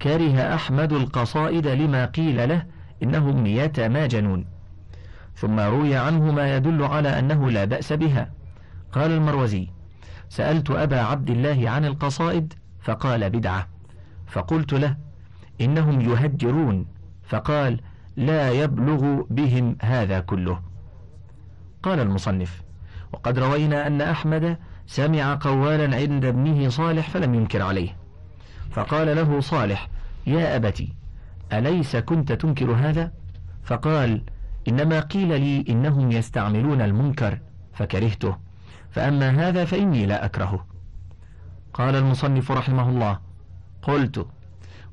كره 0.02 0.54
أحمد 0.54 0.92
القصائد 0.92 1.66
لما 1.66 2.04
قيل 2.04 2.48
له 2.48 2.66
إنهم 3.02 3.46
يتما 3.46 4.06
جنون. 4.06 4.44
ثم 5.34 5.60
روي 5.60 5.96
عنه 5.96 6.32
ما 6.32 6.56
يدل 6.56 6.82
على 6.82 7.18
أنه 7.18 7.50
لا 7.50 7.64
بأس 7.64 7.92
بها. 7.92 8.30
قال 8.92 9.10
المروزي 9.10 9.68
سألت 10.28 10.70
أبا 10.70 11.00
عبد 11.00 11.30
الله 11.30 11.70
عن 11.70 11.84
القصائد 11.84 12.54
فقال 12.80 13.30
بدعة. 13.30 13.68
فقلت 14.26 14.72
له 14.72 14.96
إنهم 15.60 16.00
يهجرون. 16.00 16.86
فقال 17.28 17.80
لا 18.16 18.50
يبلغ 18.50 19.22
بهم 19.30 19.76
هذا 19.82 20.20
كله. 20.20 20.60
قال 21.82 22.00
المصنف 22.00 22.62
وقد 23.12 23.38
روينا 23.38 23.86
أن 23.86 24.00
أحمد 24.00 24.58
سمع 24.86 25.38
قوالا 25.40 25.96
عند 25.96 26.24
ابنه 26.24 26.68
صالح 26.68 27.10
فلم 27.10 27.34
ينكر 27.34 27.62
عليه. 27.62 27.96
فقال 28.70 29.16
له 29.16 29.40
صالح 29.40 29.88
يا 30.26 30.56
أبتي 30.56 30.94
أليس 31.52 31.96
كنت 31.96 32.32
تنكر 32.32 32.72
هذا؟ 32.72 33.12
فقال 33.64 34.22
إنما 34.68 35.00
قيل 35.00 35.40
لي 35.40 35.64
إنهم 35.68 36.12
يستعملون 36.12 36.80
المنكر 36.80 37.38
فكرهته. 37.72 38.36
فأما 38.90 39.48
هذا 39.48 39.64
فإني 39.64 40.06
لا 40.06 40.24
أكرهه. 40.24 40.66
قال 41.74 41.96
المصنف 41.96 42.50
رحمه 42.50 42.88
الله 42.88 43.18
قلت 43.82 44.26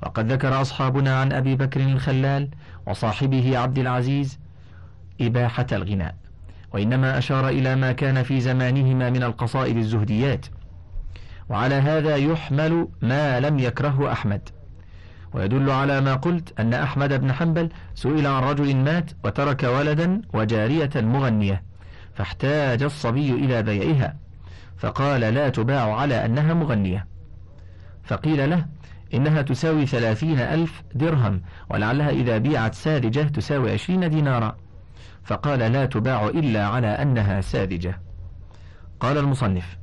وقد 0.06 0.32
ذكر 0.32 0.62
أصحابنا 0.62 1.20
عن 1.20 1.34
أبي 1.34 1.56
بكر 1.56 1.80
الخلال 1.80 2.50
وصاحبه 2.88 3.58
عبد 3.58 3.80
العزيز 3.80 4.40
إباحة 5.22 5.66
الغناء 5.72 6.16
وإنما 6.74 7.18
أشار 7.18 7.50
إلى 7.50 7.76
ما 7.76 7.92
كان 7.92 8.24
في 8.24 8.42
زمانهما 8.42 9.10
من 9.10 9.24
القصائد 9.24 9.78
الزهديات 9.78 10.46
وعلى 11.50 11.76
هذا 11.76 12.16
يحمل 12.16 12.88
ما 13.02 13.40
لم 13.40 13.60
يكرهه 13.60 14.12
أحمد. 14.12 14.50
ويدل 15.34 15.70
على 15.70 16.02
ما 16.02 16.16
قلت 16.16 16.60
أن 16.60 16.74
أحمد 16.74 17.14
بن 17.22 17.34
حنبل 17.34 17.70
سئل 17.96 18.28
عن 18.28 18.44
رجل 18.44 18.76
مات 18.76 19.12
وترك 19.24 19.64
ولدا 19.64 20.22
وجارية 20.34 20.90
مغنية 20.96 21.64
فاحتاج 22.16 22.84
الصبي 22.84 23.32
إلى 23.32 23.64
بيعها 23.64 24.16
فقال 24.78 25.22
لا 25.22 25.50
تباع 25.50 25.96
على 25.96 26.26
أنها 26.26 26.54
مغنية. 26.54 27.06
فقيل 28.04 28.50
له 28.50 28.66
إنها 29.14 29.42
تساوي 29.42 29.86
ثلاثين 29.86 30.40
ألف 30.40 30.84
درهم 30.96 31.42
ولعلها 31.70 32.10
إذا 32.10 32.38
بيعت 32.38 32.76
ساذجة 32.76 33.22
تساوي 33.22 33.72
عشرين 33.72 34.10
دينارا. 34.10 34.56
فقال 35.24 35.60
لا 35.60 35.86
تباع 35.86 36.28
إلا 36.28 36.68
على 36.68 36.88
أنها 36.88 37.42
ساذجة. 37.42 38.00
قال 39.00 39.18
المصنف 39.18 39.78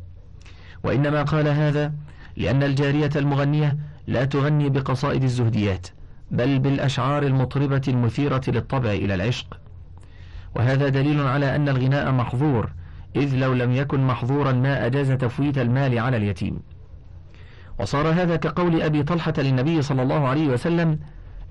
وإنما 0.85 1.23
قال 1.23 1.49
هذا 1.49 1.93
لأن 2.37 2.63
الجارية 2.63 3.11
المغنية 3.17 3.77
لا 4.07 4.25
تغني 4.25 4.69
بقصائد 4.69 5.23
الزهديات 5.23 5.87
بل 6.31 6.59
بالأشعار 6.59 7.23
المطربة 7.23 7.83
المثيرة 7.89 8.43
للطبع 8.49 8.91
إلى 8.91 9.15
العشق. 9.15 9.61
وهذا 10.55 10.89
دليل 10.89 11.21
على 11.21 11.57
أن 11.57 11.69
الغناء 11.69 12.13
محظور 12.13 12.73
إذ 13.17 13.37
لو 13.37 13.53
لم 13.53 13.73
يكن 13.73 14.01
محظورا 14.01 14.53
ما 14.53 14.87
أجاز 14.87 15.11
تفويت 15.11 15.59
المال 15.59 15.99
على 15.99 16.17
اليتيم. 16.17 16.61
وصار 17.81 18.09
هذا 18.09 18.37
كقول 18.37 18.83
أبي 18.83 19.03
طلحة 19.03 19.33
للنبي 19.39 19.83
صلى 19.83 20.03
الله 20.03 20.29
عليه 20.29 20.49
وسلم 20.49 20.99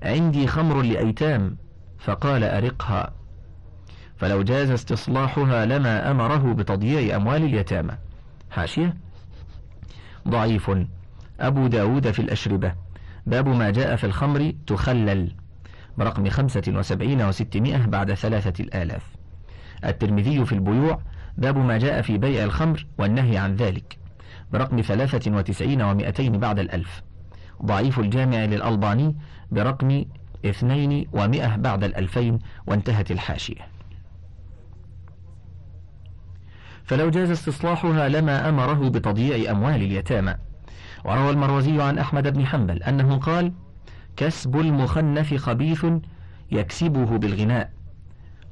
عندي 0.02 0.46
خمر 0.46 0.82
لأيتام. 0.82 1.56
فقال 1.98 2.44
أرقها. 2.44 3.12
فلو 4.16 4.42
جاز 4.42 4.70
استصلاحها 4.70 5.66
لما 5.66 6.10
أمره 6.10 6.52
بتضييع 6.52 7.16
أموال 7.16 7.44
اليتامى. 7.44 7.92
حاشية؟ 8.50 8.96
ضعيف. 10.28 10.70
أبو 11.40 11.66
داود 11.66 12.10
في 12.10 12.22
الأشربة. 12.22 12.74
باب 13.26 13.48
ما 13.48 13.70
جاء 13.70 13.96
في 13.96 14.04
الخمر 14.04 14.52
تخلل. 14.66 15.32
برقم 15.98 16.28
خمسة 16.28 16.62
وسبعين 16.68 17.22
وستمائة 17.22 17.86
بعد 17.86 18.14
ثلاثة 18.14 18.64
الآلاف. 18.64 19.06
الترمذي 19.84 20.44
في 20.44 20.52
البيوع. 20.52 21.00
باب 21.38 21.58
ما 21.58 21.78
جاء 21.78 22.02
في 22.02 22.18
بيع 22.18 22.44
الخمر 22.44 22.86
والنهي 22.98 23.36
عن 23.36 23.56
ذلك. 23.56 23.99
برقم 24.52 24.80
ثلاثة 24.80 25.36
وتسعين 25.36 25.82
ومائتين 25.82 26.38
بعد 26.38 26.58
الألف. 26.58 27.02
ضعيف 27.64 27.98
الجامع 27.98 28.44
للألباني 28.44 29.16
برقم 29.50 30.04
اثنين 30.46 31.08
ومائة 31.12 31.56
بعد 31.56 31.84
الألفين 31.84 32.38
وانتهت 32.66 33.10
الحاشية. 33.10 33.66
فلو 36.84 37.10
جاز 37.10 37.30
استصلاحها 37.30 38.08
لما 38.08 38.48
أمره 38.48 38.88
بتضييع 38.88 39.50
أموال 39.50 39.74
اليتامى. 39.74 40.34
وروى 41.04 41.30
المروزي 41.30 41.82
عن 41.82 41.98
أحمد 41.98 42.28
بن 42.28 42.46
حنبل 42.46 42.82
أنه 42.82 43.16
قال 43.16 43.52
كسب 44.16 44.56
المخنث 44.56 45.34
خبيث 45.34 45.86
يكسبه 46.50 47.18
بالغناء. 47.18 47.70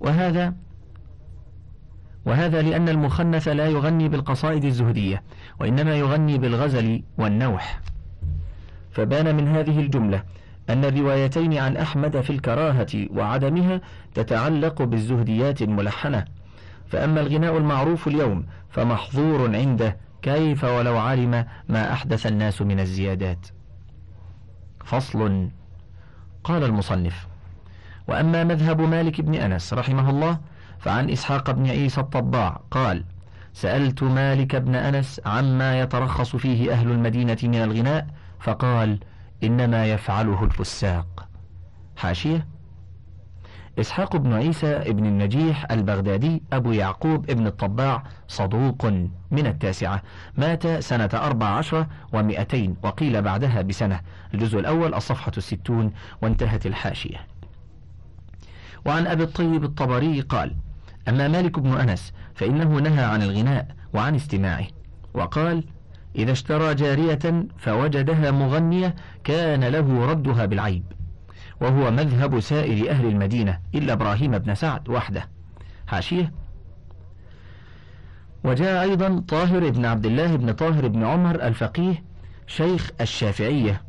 وهذا 0.00 0.54
وهذا 2.28 2.62
لأن 2.62 2.88
المخنث 2.88 3.48
لا 3.48 3.66
يغني 3.66 4.08
بالقصائد 4.08 4.64
الزهدية 4.64 5.22
وإنما 5.60 5.96
يغني 5.96 6.38
بالغزل 6.38 7.02
والنوح. 7.18 7.80
فبان 8.90 9.36
من 9.36 9.48
هذه 9.48 9.80
الجملة 9.80 10.22
أن 10.70 10.84
الروايتين 10.84 11.58
عن 11.58 11.76
أحمد 11.76 12.20
في 12.20 12.30
الكراهة 12.30 13.06
وعدمها 13.10 13.80
تتعلق 14.14 14.82
بالزهديات 14.82 15.62
الملحنة. 15.62 16.24
فأما 16.88 17.20
الغناء 17.20 17.56
المعروف 17.56 18.08
اليوم 18.08 18.46
فمحظور 18.70 19.56
عنده 19.56 19.96
كيف 20.22 20.64
ولو 20.64 20.98
علم 20.98 21.44
ما 21.68 21.92
أحدث 21.92 22.26
الناس 22.26 22.62
من 22.62 22.80
الزيادات؟ 22.80 23.46
فصل. 24.84 25.48
قال 26.44 26.64
المصنف 26.64 27.26
وأما 28.08 28.44
مذهب 28.44 28.80
مالك 28.80 29.20
بن 29.20 29.34
أنس 29.34 29.74
رحمه 29.74 30.10
الله 30.10 30.38
فعن 30.78 31.10
إسحاق 31.10 31.50
بن 31.50 31.66
عيسى 31.66 32.00
الطباع 32.00 32.60
قال 32.70 33.04
سألت 33.52 34.02
مالك 34.02 34.56
بن 34.56 34.74
أنس 34.74 35.20
عما 35.26 35.80
يترخص 35.80 36.36
فيه 36.36 36.72
أهل 36.72 36.90
المدينة 36.90 37.38
من 37.42 37.54
الغناء 37.54 38.06
فقال 38.40 38.98
إنما 39.44 39.86
يفعله 39.86 40.44
الفساق. 40.44 41.28
حاشية. 41.96 42.46
إسحاق 43.80 44.16
بن 44.16 44.32
عيسى 44.32 44.78
بن 44.78 45.06
النجيح 45.06 45.66
البغدادي 45.70 46.42
أبو 46.52 46.72
يعقوب 46.72 47.26
بن 47.26 47.46
الطباع 47.46 48.02
صدوق 48.28 48.86
من 49.30 49.46
التاسعة 49.46 50.02
مات 50.36 50.66
سنة 50.66 51.10
أربع 51.14 51.46
عشرة 51.46 51.88
ومئتين 52.12 52.76
وقيل 52.82 53.22
بعدها 53.22 53.62
بسنة. 53.62 54.00
الجزء 54.34 54.58
الأول 54.58 54.94
الصفحة 54.94 55.32
الستون 55.36 55.92
وانتهت 56.22 56.66
الحاشية. 56.66 57.26
وعن 58.86 59.06
أبي 59.06 59.22
الطيب 59.22 59.64
الطبري 59.64 60.20
قال 60.20 60.56
أما 61.08 61.28
مالك 61.28 61.58
بن 61.58 61.72
أنس 61.80 62.12
فإنه 62.34 62.78
نهى 62.78 63.04
عن 63.04 63.22
الغناء 63.22 63.66
وعن 63.94 64.14
استماعه 64.14 64.66
وقال 65.14 65.64
إذا 66.16 66.32
اشترى 66.32 66.74
جارية 66.74 67.46
فوجدها 67.58 68.30
مغنية 68.30 68.94
كان 69.24 69.64
له 69.64 70.06
ردها 70.06 70.46
بالعيب 70.46 70.84
وهو 71.60 71.90
مذهب 71.90 72.40
سائر 72.40 72.90
أهل 72.90 73.06
المدينة 73.06 73.58
إلا 73.74 73.92
إبراهيم 73.92 74.38
بن 74.38 74.54
سعد 74.54 74.88
وحده. 74.88 75.28
حاشية. 75.86 76.32
وجاء 78.44 78.82
أيضا 78.82 79.24
طاهر 79.28 79.70
بن 79.70 79.86
عبد 79.86 80.06
الله 80.06 80.36
بن 80.36 80.52
طاهر 80.52 80.88
بن 80.88 81.04
عمر 81.04 81.34
الفقيه 81.34 82.04
شيخ 82.46 82.90
الشافعية 83.00 83.82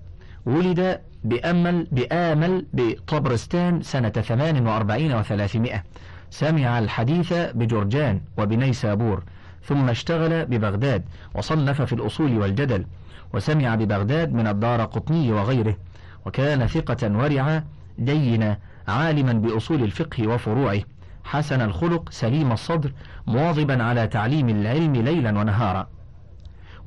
ولد 0.46 1.02
بأمل 1.24 1.88
بآمل 1.92 2.66
بطبرستان 2.74 3.82
سنة 3.82 4.10
ثمان 4.10 4.68
وأربعين 4.68 5.14
وثلاثمائة 5.14 5.84
سمع 6.30 6.80
الحديث 6.80 7.34
بجرجان 7.34 8.22
وبنيسابور 8.38 9.24
ثم 9.64 9.90
اشتغل 9.90 10.46
ببغداد 10.46 11.04
وصنف 11.36 11.82
في 11.82 11.94
الأصول 11.94 12.38
والجدل 12.38 12.86
وسمع 13.34 13.76
ببغداد 13.76 14.34
من 14.34 14.48
الدار 14.48 14.86
قطني 14.86 15.32
وغيره 15.32 15.78
وكان 16.26 16.68
ثقة 16.68 17.18
ورعا 17.18 17.64
دينا 17.98 18.58
عالما 18.88 19.34
بأصول 19.34 19.84
الفقه 19.84 20.28
وفروعه. 20.28 20.82
حسن 21.24 21.62
الخلق 21.62 22.10
سليم 22.12 22.52
الصدر 22.52 22.92
مواظبا 23.28 23.84
على 23.84 24.08
تعليم 24.08 24.50
العلم 24.50 24.94
ليلا 24.96 25.40
ونهارا. 25.40 25.88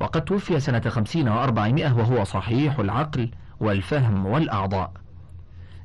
وقد 0.00 0.24
توفي 0.24 0.60
سنة 0.60 0.80
خمسين 0.80 1.28
وأربعمائة 1.28 1.92
وهو 1.92 2.24
صحيح 2.24 2.78
العقل 2.78 3.30
والفهم 3.60 4.26
والأعضاء. 4.26 4.92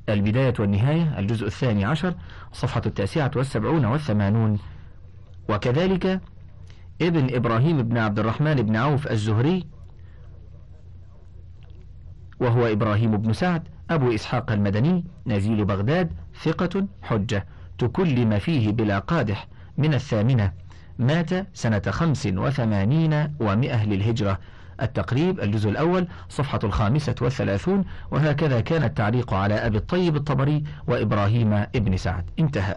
البداية 0.09 0.53
والنهاية 0.59 1.19
الجزء 1.19 1.47
الثاني 1.47 1.85
عشر 1.85 2.13
صفحة 2.53 2.81
التاسعة 2.85 3.31
والسبعون 3.35 3.85
والثمانون. 3.85 4.59
وكذلك 5.49 6.21
ابن 7.01 7.35
إبراهيم 7.35 7.81
بن 7.81 7.97
عبد 7.97 8.19
الرحمن 8.19 8.55
بن 8.55 8.75
عوف 8.75 9.11
الزهري 9.11 9.67
وهو 12.39 12.65
إبراهيم 12.65 13.17
بن 13.17 13.33
سعد 13.33 13.67
أبو 13.89 14.15
إسحاق 14.15 14.51
المدني 14.51 15.05
نزيل 15.27 15.65
بغداد 15.65 16.11
ثقة 16.43 16.87
حجة. 17.01 17.45
تكلم 17.77 18.39
فيه 18.39 18.71
بلا 18.71 18.99
قادح 18.99 19.47
من 19.77 19.93
الثامنة. 19.93 20.51
مات 20.99 21.57
سنة 21.57 21.81
خمس 21.89 22.25
وثمانين 22.25 23.35
ومئة 23.39 23.85
للهجرة. 23.85 24.39
التقريب 24.81 25.39
الجزء 25.39 25.69
الأول 25.69 26.07
صفحة 26.29 26.59
الخامسة 26.63 27.15
والثلاثون 27.21 27.83
وهكذا 28.11 28.61
كان 28.61 28.83
التعليق 28.83 29.33
على 29.33 29.53
أبي 29.53 29.77
الطيب 29.77 30.15
الطبري 30.15 30.63
وإبراهيم 30.87 31.53
ابن 31.53 31.97
سعد. 31.97 32.29
انتهى. 32.39 32.75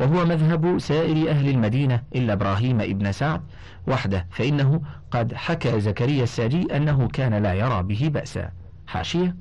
وهو 0.00 0.24
مذهب 0.24 0.78
سائر 0.78 1.30
أهل 1.30 1.48
المدينة 1.48 2.02
إلا 2.14 2.32
إبراهيم 2.32 2.80
ابن 2.80 3.12
سعد 3.12 3.42
وحده 3.86 4.26
فإنه 4.30 4.80
قد 5.10 5.34
حكى 5.34 5.80
زكريا 5.80 6.22
الساجي 6.22 6.76
أنه 6.76 7.08
كان 7.08 7.34
لا 7.34 7.54
يرى 7.54 7.82
به 7.82 8.10
بأسا. 8.14 8.50
حاشية. 8.86 9.36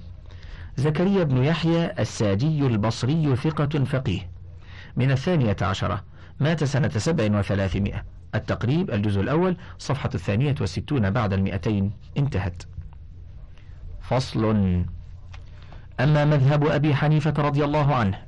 زكريا 0.77 1.23
بن 1.23 1.43
يحيى 1.43 1.91
الساجي 1.99 2.67
البصري 2.67 3.35
ثقة 3.35 3.83
فقيه. 3.83 4.29
من 4.95 5.11
الثانية 5.11 5.55
عشرة 5.61 6.03
مات 6.39 6.63
سنة 6.63 6.89
سبع 6.89 7.39
وثلاثمائة. 7.39 8.14
التقريب 8.35 8.91
الجزء 8.91 9.21
الأول 9.21 9.57
صفحة 9.79 10.09
الثانية 10.15 10.55
والستون 10.59 11.09
بعد 11.09 11.33
المئتين. 11.33 11.91
انتهت. 12.17 12.63
فصل. 14.01 14.45
أما 15.99 16.25
مذهب 16.25 16.67
أبي 16.67 16.95
حنيفة 16.95 17.33
رضي 17.37 17.65
الله 17.65 17.95
عنه 17.95 18.21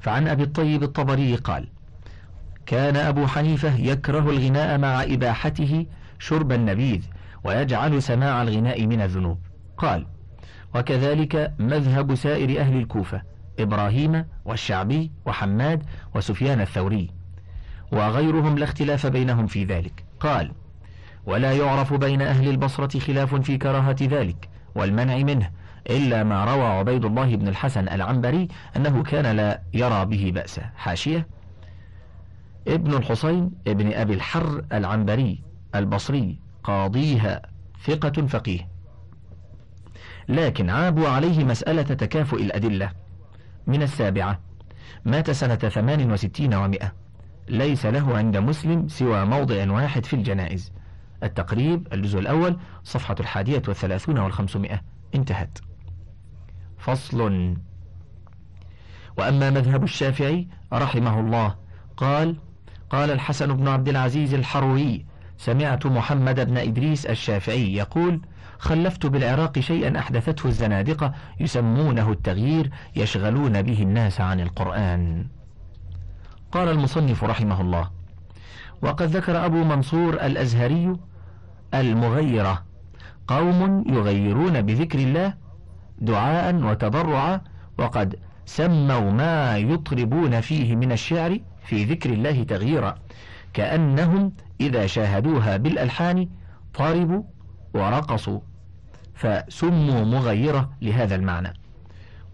فعن 0.00 0.28
أبي 0.28 0.42
الطيب 0.42 0.82
الطبري 0.82 1.36
قال 1.36 1.68
كان 2.66 2.96
أبو 2.96 3.26
حنيفة 3.26 3.76
يكره 3.76 4.30
الغناء 4.30 4.78
مع 4.78 5.02
إباحته 5.02 5.86
شرب 6.18 6.52
النبيذ 6.52 7.02
ويجعل 7.44 8.02
سماع 8.02 8.42
الغناء 8.42 8.86
من 8.86 9.00
الذنوب. 9.00 9.38
قال 9.76 10.06
وكذلك 10.74 11.54
مذهب 11.58 12.14
سائر 12.14 12.60
أهل 12.60 12.76
الكوفة 12.76 13.22
إبراهيم 13.58 14.24
والشعبي 14.44 15.10
وحماد 15.26 15.82
وسفيان 16.14 16.60
الثوري. 16.60 17.10
وغيرهم 17.92 18.58
لا 18.58 18.64
اختلاف 18.64 19.06
بينهم 19.06 19.46
في 19.46 19.64
ذلك. 19.64 20.04
قال 20.20 20.52
ولا 21.26 21.52
يعرف 21.52 21.94
بين 21.94 22.22
أهل 22.22 22.48
البصرة 22.48 22.98
خلاف 22.98 23.34
في 23.34 23.58
كراهة 23.58 23.96
ذلك 24.02 24.48
والمنع 24.74 25.16
منه 25.16 25.50
إلا 25.90 26.24
ما 26.24 26.44
روى 26.44 26.64
عبيد 26.64 27.04
الله 27.04 27.36
بن 27.36 27.48
الحسن 27.48 27.88
العنبري 27.88 28.48
أنه 28.76 29.02
كان 29.02 29.36
لا 29.36 29.62
يرى 29.74 30.04
به 30.04 30.30
بأسا 30.34 30.70
حاشية 30.76 31.26
ابن 32.68 32.94
الحسين 32.94 33.50
ابن 33.66 33.92
أبي 33.92 34.14
الحر 34.14 34.64
العنبري 34.72 35.42
البصري 35.74 36.38
قاضيها 36.64 37.42
ثقة 37.84 38.26
فقيه. 38.26 38.68
لكن 40.28 40.70
عابوا 40.70 41.08
عليه 41.08 41.44
مسألة 41.44 41.82
تكافؤ 41.82 42.36
الأدلة. 42.36 42.90
من 43.66 43.82
السابعة 43.82 44.40
مات 45.04 45.30
سنة 45.30 45.54
ثمان 45.54 46.12
وستين 46.12 46.54
ومائة. 46.54 47.01
ليس 47.52 47.86
له 47.86 48.16
عند 48.16 48.36
مسلم 48.36 48.88
سوى 48.88 49.24
موضع 49.24 49.72
واحد 49.72 50.06
في 50.06 50.16
الجنائز. 50.16 50.72
التقريب 51.22 51.88
الجزء 51.92 52.18
الأول 52.18 52.56
صفحة 52.84 53.14
الحادية 53.20 53.62
والثلاثون 53.68 54.18
والخمسمائة. 54.18 54.80
انتهت. 55.14 55.58
فصل. 56.78 57.56
وأما 59.18 59.50
مذهب 59.50 59.84
الشافعي 59.84 60.48
رحمه 60.72 61.20
الله 61.20 61.54
قال 61.96 62.36
قال 62.90 63.10
الحسن 63.10 63.56
بن 63.56 63.68
عبد 63.68 63.88
العزيز 63.88 64.34
الحروي 64.34 65.06
سمعت 65.36 65.86
محمد 65.86 66.40
بن 66.40 66.56
إدريس 66.56 67.06
الشافعي 67.06 67.74
يقول 67.74 68.20
خلفت 68.58 69.06
بالعراق 69.06 69.58
شيئا 69.58 69.98
أحدثته 69.98 70.46
الزنادقة 70.46 71.14
يسمونه 71.40 72.12
التغيير 72.12 72.70
يشغلون 72.96 73.62
به 73.62 73.82
الناس 73.82 74.20
عن 74.20 74.40
القرآن. 74.40 75.26
قال 76.52 76.68
المصنف 76.68 77.24
رحمه 77.24 77.60
الله. 77.60 77.90
وقد 78.82 79.16
ذكر 79.16 79.46
أبو 79.46 79.64
منصور 79.64 80.14
الأزهري 80.14 80.96
المغيرة 81.74 82.62
قوم 83.26 83.84
يغيرون 83.88 84.62
بذكر 84.62 84.98
الله 84.98 85.34
دعاء 85.98 86.54
وتضرعا 86.54 87.40
وقد 87.78 88.16
سموا 88.46 89.10
ما 89.10 89.58
يطربون 89.58 90.40
فيه 90.40 90.76
من 90.76 90.92
الشعر 90.92 91.40
في 91.64 91.84
ذكر 91.84 92.10
الله 92.10 92.42
تغييرا 92.42 92.94
كأنهم 93.52 94.32
إذا 94.60 94.86
شاهدوها 94.86 95.56
بالألحان 95.56 96.28
طربوا 96.74 97.22
ورقصوا 97.74 98.40
فسموا 99.14 100.04
مغيرة 100.04 100.70
لهذا 100.82 101.14
المعنى. 101.14 101.52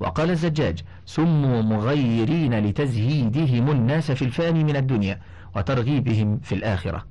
وقال 0.00 0.31
الزجاج 0.31 0.83
سموا 1.08 1.62
مغيرين 1.62 2.58
لتزهيدهم 2.58 3.70
الناس 3.70 4.10
في 4.10 4.24
الفاني 4.24 4.64
من 4.64 4.76
الدنيا 4.76 5.20
وترغيبهم 5.56 6.38
في 6.38 6.54
الآخرة. 6.54 7.06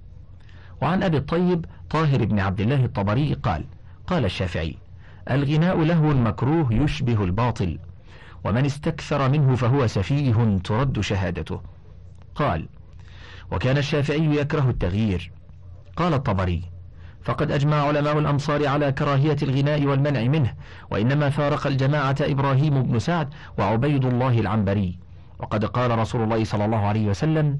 وعن 0.81 1.03
أبي 1.03 1.17
الطيب 1.17 1.65
طاهر 1.89 2.25
بن 2.25 2.39
عبد 2.39 2.62
الله 2.62 2.86
الطبري 2.86 3.33
قال 3.33 3.65
قال 4.07 4.25
الشافعي 4.25 4.75
الغناء 5.31 5.83
لهو 5.83 6.13
مكروه 6.13 6.73
يشبه 6.73 7.23
الباطل 7.23 7.79
ومن 8.43 8.65
استكثر 8.65 9.29
منه 9.29 9.55
فهو 9.55 9.88
سفيه 9.88 10.57
ترد 10.63 10.99
شهادته. 10.99 11.62
قال 12.36 12.67
وكان 13.51 13.77
الشافعي 13.77 14.38
يكره 14.38 14.69
التغيير. 14.69 15.31
قال 15.95 16.13
الطبري 16.13 16.62
فقد 17.23 17.51
أجمع 17.51 17.75
علماء 17.75 18.19
الأمصار 18.19 18.67
على 18.67 18.91
كراهية 18.91 19.36
الغناء 19.41 19.86
والمنع 19.86 20.23
منه 20.23 20.53
وإنما 20.91 21.30
فارق 21.30 21.67
الجماعة 21.67 22.15
إبراهيم 22.21 22.84
بن 22.84 22.99
سعد 22.99 23.30
وعبيد 23.58 24.06
الله 24.06 24.39
العنبري. 24.39 24.99
وقد 25.39 25.65
قال 25.65 25.99
رسول 25.99 26.21
الله 26.21 26.43
صلى 26.43 26.65
الله 26.65 26.86
عليه 26.86 27.08
وسلم 27.08 27.60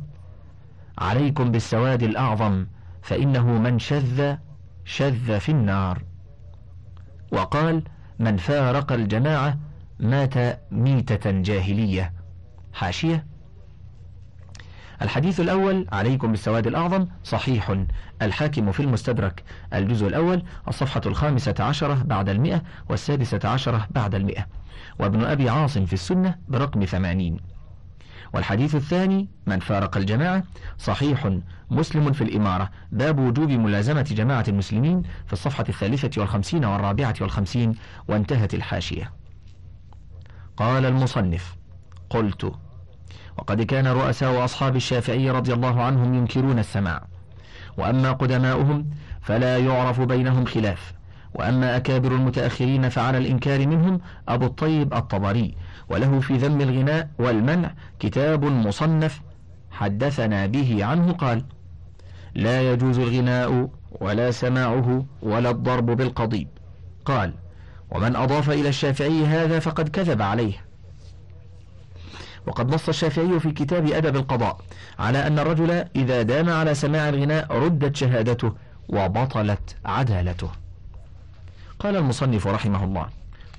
عليكم 0.98 1.52
بالسواد 1.52 2.04
الأعظم 2.04 2.66
فإنه 3.02 3.46
من 3.48 3.80
شذ 3.80 4.36
شذ 4.86 5.40
في 5.40 5.50
النار. 5.50 6.04
وقال 7.32 7.84
من 8.20 8.38
فارق 8.38 8.92
الجماعة 8.92 9.58
مات 10.00 10.60
ميتة 10.72 11.32
جاهلية. 11.32 12.14
حاشية. 12.74 13.26
الحديث 15.02 15.40
الأول 15.40 15.88
عليكم 15.92 16.32
بالسواد 16.32 16.68
الأعظم 16.68 17.08
صحيح. 17.24 17.76
الحاكم 18.22 18.72
في 18.72 18.80
المستدرك 18.80 19.44
الجزء 19.74 20.08
الأول 20.08 20.44
الصفحة 20.68 21.02
الخامسة 21.06 21.56
عشرة 21.60 22.04
بعد 22.04 22.30
المئة 22.30 22.62
والسادسة 22.90 23.50
عشرة 23.50 23.88
بعد 23.92 24.16
المئة. 24.16 24.48
وابن 25.00 25.24
أبي 25.24 25.50
عاصم 25.50 25.86
في 25.86 25.94
السنة 25.94 26.36
برقم 26.48 26.86
ثمانين. 26.86 27.38
والحديث 28.34 28.76
الثاني 28.76 29.28
من 29.48 29.60
فارق 29.60 29.98
الجماعة 29.98 30.44
صحيح 30.78 31.40
مسلم 31.72 32.12
في 32.12 32.24
الإمارة. 32.24 32.70
باب 32.92 33.20
وجوب 33.20 33.52
ملازمة 33.52 34.02
جماعة 34.02 34.46
المسلمين 34.48 35.02
في 35.28 35.34
الصفحة 35.34 35.66
الثالثة 35.70 36.22
والخمسين 36.22 36.66
والرابعة 36.66 37.16
والخمسين 37.22 37.76
وانتهت 38.08 38.54
الحاشية. 38.54 39.12
قال 40.58 40.86
المصنف 40.86 41.56
قلت 42.10 42.54
وقد 43.38 43.62
كان 43.62 43.88
رؤساء 43.88 44.46
أصحاب 44.46 44.76
الشافعي 44.76 45.30
رضي 45.30 45.54
الله 45.54 45.84
عنهم 45.84 46.14
ينكرون 46.14 46.60
السماع. 46.60 47.08
وأما 47.78 48.12
قدماؤهم 48.12 48.86
فلا 49.22 49.58
يعرف 49.58 50.02
بينهم 50.02 50.46
خلاف. 50.46 50.94
وأما 51.34 51.78
أكابر 51.78 52.12
المتأخرين 52.12 52.90
فعلى 52.90 53.18
الإنكار 53.18 53.68
منهم 53.68 54.00
أبو 54.28 54.46
الطيب 54.46 54.94
الطبري. 54.94 55.56
وله 55.90 56.20
في 56.20 56.38
ذم 56.38 56.62
الغناء 56.62 57.10
والمنع 57.20 57.72
كتاب 58.00 58.46
مصنف 58.46 59.22
حدثنا 59.72 60.46
به 60.46 60.86
عنه 60.86 61.12
قال 61.12 61.44
لا 62.36 62.74
يجوز 62.74 63.00
الغناء 63.00 63.70
ولا 64.02 64.32
سماعه 64.32 65.06
ولا 65.22 65.50
الضرب 65.50 65.86
بالقضيب 65.86 66.48
قال 67.06 67.34
ومن 67.92 68.16
أضاف 68.16 68.50
إلى 68.50 68.70
الشافعي 68.70 69.26
هذا 69.26 69.60
فقد 69.60 69.90
كذب 69.90 70.22
عليه 70.22 70.67
وقد 72.48 72.74
نص 72.74 72.90
الشافعي 72.90 73.40
في 73.40 73.52
كتاب 73.52 73.92
أدب 73.92 74.16
القضاء 74.16 74.58
على 75.00 75.28
أن 75.28 75.40
الرجل 75.40 75.86
إذا 75.96 76.22
دام 76.22 76.50
على 76.50 76.74
سماع 76.74 77.10
الغناء 77.10 77.52
ردت 77.52 77.96
شهادته 77.96 78.54
وبطلت 78.90 79.76
عدالته. 79.86 80.50
قال 81.80 81.96
المصنف 81.96 82.48
رحمه 82.48 82.84
الله 82.84 83.08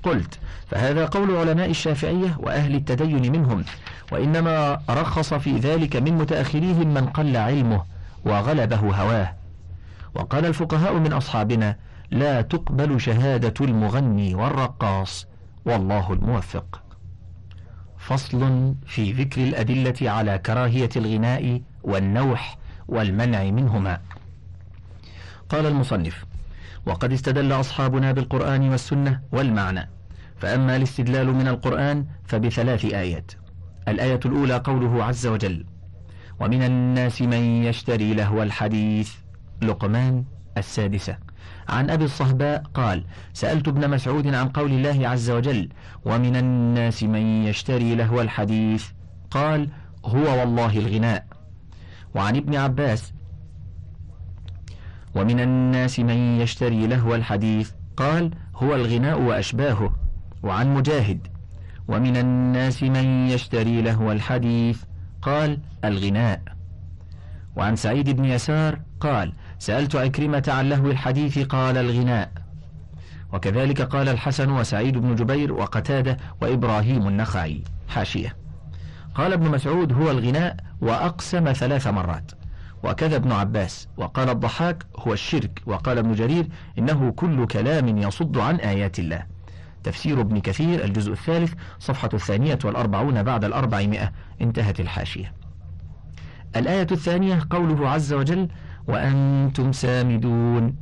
قلت 0.03 0.39
فهذا 0.67 1.05
قول 1.05 1.35
علماء 1.35 1.69
الشافعية 1.69 2.37
وأهل 2.39 2.75
التدين 2.75 3.31
منهم 3.31 3.65
وإنما 4.11 4.81
رخص 4.89 5.33
في 5.33 5.57
ذلك 5.57 5.95
من 5.95 6.13
متأخريهم 6.13 6.93
من 6.93 7.05
قل 7.05 7.37
علمه 7.37 7.83
وغلبه 8.25 8.77
هواه. 8.77 9.33
وقال 10.15 10.45
الفقهاء 10.45 10.93
من 10.93 11.13
أصحابنا 11.13 11.75
لا 12.11 12.41
تقبل 12.41 13.01
شهادة 13.01 13.65
المغني 13.65 14.35
والرقاص 14.35 15.27
والله 15.65 16.13
الموفق. 16.13 16.88
فصل 17.99 18.73
في 18.85 19.11
ذكر 19.11 19.43
الأدلة 19.43 20.11
على 20.11 20.37
كراهية 20.37 20.89
الغناء 20.95 21.61
والنوح 21.83 22.57
والمنع 22.87 23.43
منهما. 23.43 23.99
قال 25.49 25.65
المصنف 25.65 26.25
وقد 26.85 27.13
استدل 27.13 27.51
أصحابنا 27.51 28.11
بالقرآن 28.11 28.69
والسنة 28.69 29.21
والمعنى 29.31 29.89
فأما 30.37 30.75
الاستدلال 30.75 31.27
من 31.33 31.47
القرآن 31.47 32.05
فبثلاث 32.25 32.85
آيات. 32.85 33.31
الآية 33.87 34.19
الأولى 34.25 34.57
قوله 34.57 35.03
عز 35.03 35.27
وجل 35.27 35.65
ومن 36.39 36.63
الناس 36.63 37.21
من 37.21 37.63
يشتري 37.63 38.13
لهو 38.13 38.43
الحديث 38.43 39.13
لقمان 39.61 40.23
السادسة. 40.57 41.28
عن 41.69 41.89
أبي 41.89 42.05
الصهباء 42.05 42.63
قال 42.73 43.03
سألت 43.33 43.67
ابن 43.67 43.89
مسعود 43.89 44.27
عن 44.27 44.49
قول 44.49 44.71
الله 44.71 45.07
عز 45.09 45.29
وجل 45.29 45.69
ومن 46.05 46.35
الناس 46.35 47.03
من 47.03 47.43
يشتري 47.43 47.95
لهو 47.95 48.21
الحديث؟ 48.21 48.85
قال 49.31 49.69
هو 50.05 50.39
والله 50.39 50.79
الغناء. 50.79 51.25
وعن 52.15 52.35
ابن 52.35 52.55
عباس 52.55 53.13
ومن 55.15 55.39
الناس 55.39 55.99
من 55.99 56.39
يشتري 56.41 56.87
لهو 56.87 57.15
الحديث؟ 57.15 57.71
قال 57.97 58.31
هو 58.55 58.75
الغناء 58.75 59.21
وأشباهه. 59.21 59.95
وعن 60.43 60.73
مجاهد 60.73 61.27
ومن 61.87 62.17
الناس 62.17 62.83
من 62.83 63.27
يشتري 63.27 63.81
لهو 63.81 64.11
الحديث؟ 64.11 64.83
قال 65.21 65.59
الغناء. 65.85 66.41
وعن 67.55 67.75
سعيد 67.75 68.09
بن 68.09 68.25
يسار 68.25 68.79
قال 68.99 69.33
سألت 69.59 69.95
عكرمة 69.95 70.43
عن 70.47 70.69
لهو 70.69 70.91
الحديث 70.91 71.39
قال 71.39 71.77
الغناء. 71.77 72.31
وكذلك 73.33 73.81
قال 73.81 74.09
الحسن 74.09 74.51
وسعيد 74.51 74.97
بن 74.97 75.15
جبير 75.15 75.53
وقتادة 75.53 76.17
وإبراهيم 76.41 77.07
النخعي. 77.07 77.63
حاشية. 77.87 78.35
قال 79.15 79.33
ابن 79.33 79.51
مسعود 79.51 79.93
هو 79.93 80.11
الغناء 80.11 80.55
وأقسم 80.81 81.53
ثلاث 81.53 81.87
مرات. 81.87 82.31
وكذا 82.83 83.15
ابن 83.15 83.31
عباس. 83.31 83.87
وقال 83.97 84.29
الضحاك 84.29 84.85
هو 84.99 85.13
الشرك. 85.13 85.61
وقال 85.65 85.97
ابن 85.97 86.13
جرير 86.13 86.47
إنه 86.77 87.11
كل 87.11 87.47
كلام 87.47 87.97
يصد 87.97 88.37
عن 88.37 88.55
آيات 88.55 88.99
الله. 88.99 89.23
تفسير 89.83 90.21
ابن 90.21 90.39
كثير 90.39 90.83
الجزء 90.83 91.11
الثالث 91.11 91.53
صفحة 91.79 92.09
الثانية 92.13 92.59
والأربعون 92.63 93.23
بعد 93.23 93.45
الأربعمائة. 93.45 94.11
انتهت 94.41 94.79
الحاشية. 94.79 95.33
الآية 96.55 96.87
الثانية 96.91 97.39
قوله 97.49 97.89
عز 97.89 98.13
وجل 98.13 98.47
وأنتم 98.89 99.71
سامدون. 99.71 100.75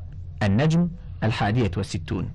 النجم 0.43 0.89
الحادية 1.23 1.71
والستون. 1.77 2.29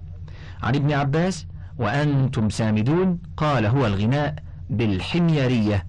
عن 0.62 0.74
ابن 0.74 0.92
عباس 0.92 1.46
وأنتم 1.78 2.50
سامدون. 2.50 3.18
قال 3.36 3.66
هو 3.66 3.86
الغناء 3.86 4.34
بالحميرية. 4.70 5.86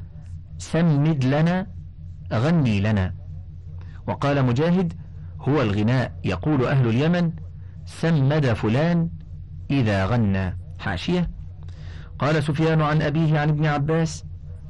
سمد 0.58 1.26
لنا 1.26 1.68
غني 2.34 2.80
لنا. 2.80 3.14
وقال 4.08 4.46
مجاهد 4.46 4.94
هو 5.40 5.62
الغناء. 5.62 6.12
يقول 6.24 6.66
أهل 6.66 6.88
اليمن 6.88 7.32
سمد 7.86 8.54
فلان 8.54 9.10
إذا 9.72 10.06
غنى. 10.06 10.58
حاشية. 10.80 11.30
قال 12.20 12.44
سفيان 12.44 12.82
عن 12.82 13.02
أبيه 13.02 13.40
عن 13.40 13.50
ابن 13.50 13.66
عباس 13.66 14.24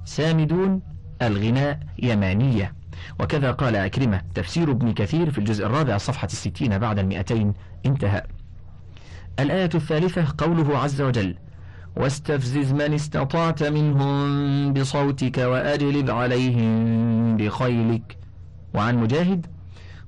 سامدون 0.06 0.82
الغناء 1.22 1.80
يمانية. 2.04 2.83
وكذا 3.20 3.52
قال 3.52 3.76
أكرمة 3.76 4.22
تفسير 4.36 4.72
ابن 4.72 4.94
كثير 4.94 5.32
في 5.32 5.38
الجزء 5.38 5.66
الرابع 5.66 5.98
صفحة 5.98 6.26
الستين 6.26 6.78
بعد 6.78 7.00
المئتين 7.00 7.54
انتهى. 7.86 8.24
الآية 9.40 9.70
الثالثة 9.76 10.34
قوله 10.38 10.78
عز 10.78 11.02
وجل 11.02 11.36
واستفزز 11.96 12.72
من 12.72 12.94
استطعت 12.94 13.64
منهم 13.64 14.74
بصوتك 14.74 15.38
وأجلب 15.38 16.10
عليهم 16.10 17.38
بخيلك. 17.38 18.18
وعن 18.74 18.98
مجاهد 18.98 19.46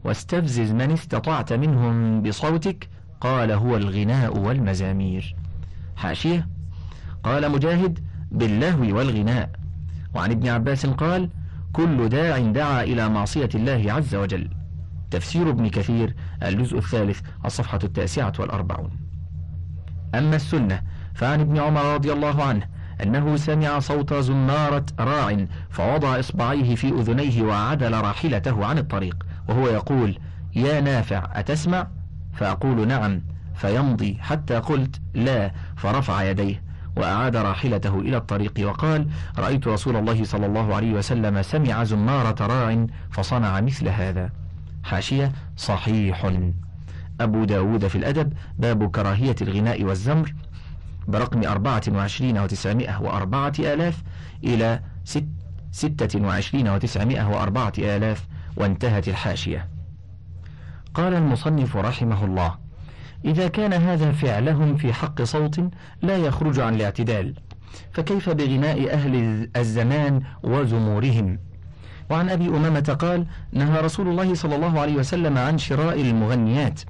واستفزز 0.03 0.71
من 0.71 0.91
استطعت 0.91 1.53
منهم 1.53 2.21
بصوتك 2.21 2.89
قال 3.21 3.51
هو 3.51 3.77
الغناء 3.77 4.37
والمزامير. 4.37 5.35
حاشية 5.95 6.47
قال 7.23 7.51
مجاهد 7.51 7.99
باللهو 8.31 8.97
والغناء. 8.97 9.49
وعن 10.13 10.31
ابن 10.31 10.47
عباس 10.47 10.85
قال 10.85 11.29
كل 11.75 12.09
داع 12.09 12.39
دعا 12.39 12.83
إلى 12.83 13.09
معصية 13.09 13.49
الله 13.55 13.93
عز 13.93 14.15
وجل. 14.15 14.49
تفسير 15.11 15.49
ابن 15.49 15.67
كثير 15.69 16.15
الجزء 16.43 16.77
الثالث 16.77 17.19
الصفحة 17.45 17.79
التاسعة 17.83 18.33
والأربعون. 18.39 18.91
أما 20.15 20.35
السنة 20.35 20.81
فعن 21.13 21.39
ابن 21.39 21.57
عمر 21.57 21.93
رضي 21.93 22.13
الله 22.13 22.43
عنه 22.43 22.67
أنه 23.03 23.35
سمع 23.35 23.79
صوت 23.79 24.13
زمارة 24.13 24.85
راع 24.99 25.45
فوضع 25.69 26.19
إصبعيه 26.19 26.75
في 26.75 26.89
أذنيه 26.89 27.43
وعدل 27.43 27.93
راحلته 27.93 28.65
عن 28.65 28.77
الطريق 28.77 29.25
وهو 29.49 29.67
يقول 29.67 30.19
يا 30.55 30.81
نافع 30.81 31.29
أتسمع؟ 31.33 31.87
فأقول 32.33 32.87
نعم. 32.87 33.21
فيمضي 33.55 34.17
حتى 34.21 34.55
قلت 34.55 35.01
لا. 35.13 35.51
فرفع 35.77 36.23
يديه. 36.23 36.64
وأعاد 36.97 37.35
راحلته 37.35 37.99
إلى 37.99 38.17
الطريق 38.17 38.53
وقال 38.59 39.07
رأيت 39.37 39.67
رسول 39.67 39.95
الله 39.95 40.23
صلى 40.23 40.45
الله 40.45 40.75
عليه 40.75 40.93
وسلم 40.93 41.41
سمع 41.41 41.83
زمارة 41.83 42.45
راع 42.47 42.85
فصنع 43.11 43.61
مثل 43.61 43.87
هذا. 43.87 44.29
حاشية 44.83 45.31
صحيح. 45.57 46.31
أبو 47.21 47.43
داود 47.43 47.87
في 47.87 47.97
الأدب 47.97 48.33
باب 48.59 48.91
كراهية 48.91 49.35
الغناء 49.41 49.83
والزمر 49.83 50.33
برقم 51.07 51.43
أربعة 51.43 51.81
وعشرين 51.89 52.37
وتسعمائة 52.37 53.01
وأربعة 53.01 53.53
آلاف 53.59 54.03
إلى 54.43 54.79
ست 55.03 55.25
ستة 55.71 56.21
وعشرين 56.21 56.67
وتسعمائة 56.67 57.29
وأربعة 57.29 57.73
آلاف 57.79 58.27
وانتهت 58.57 59.07
الحاشية. 59.07 59.67
قال 60.93 61.13
المصنف 61.13 61.77
رحمه 61.77 62.25
الله 62.25 62.64
إذا 63.25 63.47
كان 63.47 63.73
هذا 63.73 64.11
فعلهم 64.11 64.75
في 64.75 64.93
حق 64.93 65.21
صوت 65.21 65.61
لا 66.01 66.17
يخرج 66.17 66.59
عن 66.59 66.75
الاعتدال 66.75 67.33
فكيف 67.93 68.29
بغناء 68.29 68.93
أهل 68.93 69.47
الزمان 69.55 70.21
وزمورهم؟ 70.43 71.39
وعن 72.09 72.29
أبي 72.29 72.47
أمامة 72.47 72.97
قال 72.99 73.25
نهى 73.51 73.81
رسول 73.81 74.07
الله 74.07 74.33
صلى 74.33 74.55
الله 74.55 74.79
عليه 74.79 74.95
وسلم 74.95 75.37
عن 75.37 75.57
شراء 75.57 76.01
المغنيات 76.01 76.81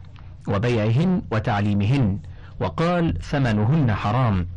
وبيعهن 0.48 1.22
وتعليمهن 1.32 2.20
وقال 2.60 3.22
ثمنهن 3.22 3.94
حرام. 3.94 4.48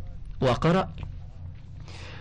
وقرأ 0.41 0.89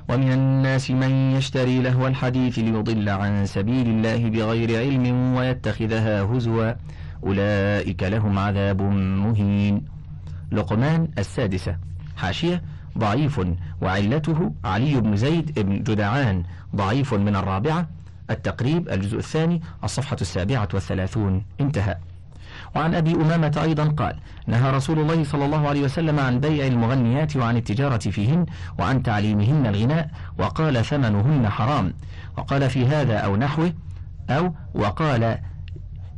ومن 0.10 0.32
الناس 0.32 0.92
من 0.92 1.32
يشتري 1.32 1.80
لهو 1.80 2.08
الحديث 2.08 2.60
ليضل 2.60 3.10
عن 3.10 3.46
سبيل 3.46 3.88
الله 3.88 4.30
بغير 4.30 4.80
علم 4.80 5.36
ويتخذها 5.36 6.24
هزوا. 6.24 6.74
أولئك 7.28 8.04
لهم 8.04 8.40
عذاب 8.40 8.82
مهين. 9.26 9.86
لقمان 10.52 11.08
السادسة 11.18 11.78
حاشية 12.18 12.62
ضعيف 12.98 13.42
وعلته 13.82 14.54
علي 14.66 15.02
بن 15.02 15.16
زيد 15.16 15.60
بن 15.60 15.84
جدعان 15.84 16.44
ضعيف 16.76 17.14
من 17.14 17.36
الرابعة 17.36 17.90
التقريب 18.30 18.90
الجزء 18.90 19.18
الثاني 19.18 19.62
الصفحة 19.84 20.18
السابعة 20.22 20.68
والثلاثون. 20.74 21.46
انتهى. 21.62 21.98
وعن 22.76 22.96
أبي 22.96 23.14
أمامة 23.14 23.60
أيضا 23.64 23.86
قال 23.86 24.16
نهى 24.48 24.72
رسول 24.72 25.00
الله 25.00 25.24
صلى 25.24 25.46
الله 25.46 25.68
عليه 25.68 25.84
وسلم 25.84 26.20
عن 26.20 26.40
بيع 26.40 26.68
المغنيات 26.68 27.36
وعن 27.36 27.58
التجارة 27.58 27.98
فيهن 27.98 28.46
وعن 28.80 29.04
تعليمهن 29.04 29.66
الغناء 29.66 30.10
وقال 30.38 30.86
ثمنهن 30.86 31.50
حرام. 31.50 31.94
وقال 32.38 32.70
في 32.70 32.86
هذا 32.86 33.18
أو 33.18 33.36
نحوه 33.36 33.74
أو 34.30 34.54
وقال 34.74 35.38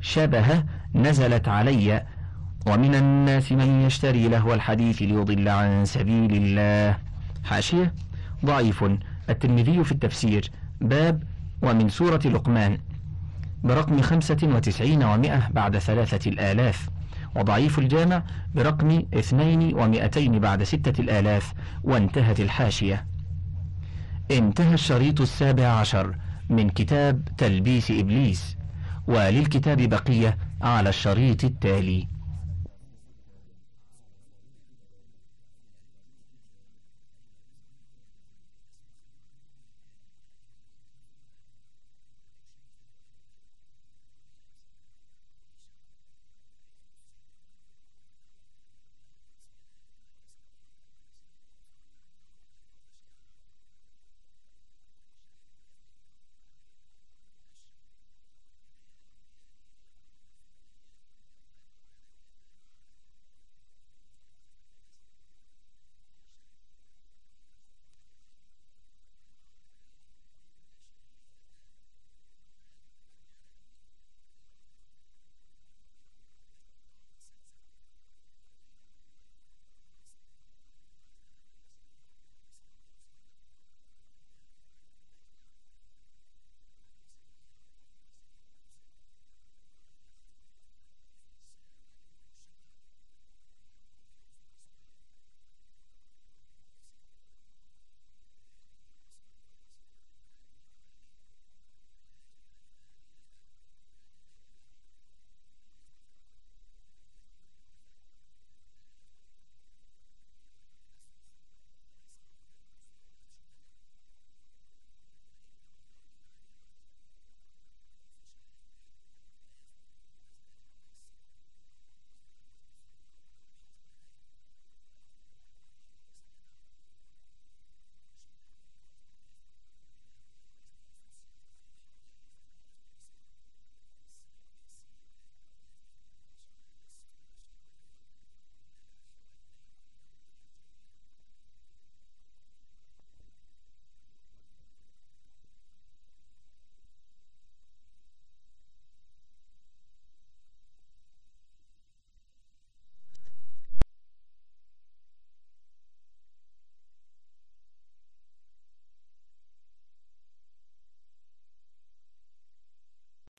شبه 0.02 0.64
نزلت 0.96 1.48
علي 1.48 2.06
ومن 2.68 2.96
الناس 2.96 3.52
من 3.52 3.82
يشتري 3.82 4.28
لهو 4.28 4.54
الحديث 4.54 5.02
ليضل 5.02 5.50
عن 5.50 5.86
سبيل 5.86 6.34
الله. 6.34 6.98
حاشية 7.44 7.94
ضعيف. 8.46 8.86
الترمذي 9.30 9.84
في 9.84 9.92
التفسير. 9.92 10.52
باب 10.82 11.24
ومن 11.62 11.90
سورة 11.90 12.22
لقمان. 12.26 12.78
برقم 13.64 14.02
خمسة 14.02 14.38
وتسعين 14.44 15.04
ومائة 15.04 15.50
بعد 15.50 15.78
ثلاثة 15.78 16.30
الآلاف. 16.30 16.90
وضعيف 17.36 17.80
الجامع 17.80 18.24
برقم 18.56 19.04
اثنين 19.14 19.76
ومائتين 19.76 20.40
بعد 20.40 20.64
ستة 20.64 21.02
الآلاف. 21.02 21.54
وانتهت 21.84 22.40
الحاشية. 22.40 23.06
انتهى 24.32 24.74
الشريط 24.74 25.22
السابع 25.22 25.68
عشر 25.68 26.16
من 26.50 26.70
كتاب 26.70 27.28
تلبيس 27.38 27.92
إبليس. 27.92 28.58
وللكتاب 29.08 29.78
بقية 29.82 30.38
على 30.62 30.90
الشريط 30.90 31.44
التالي. 31.44 32.08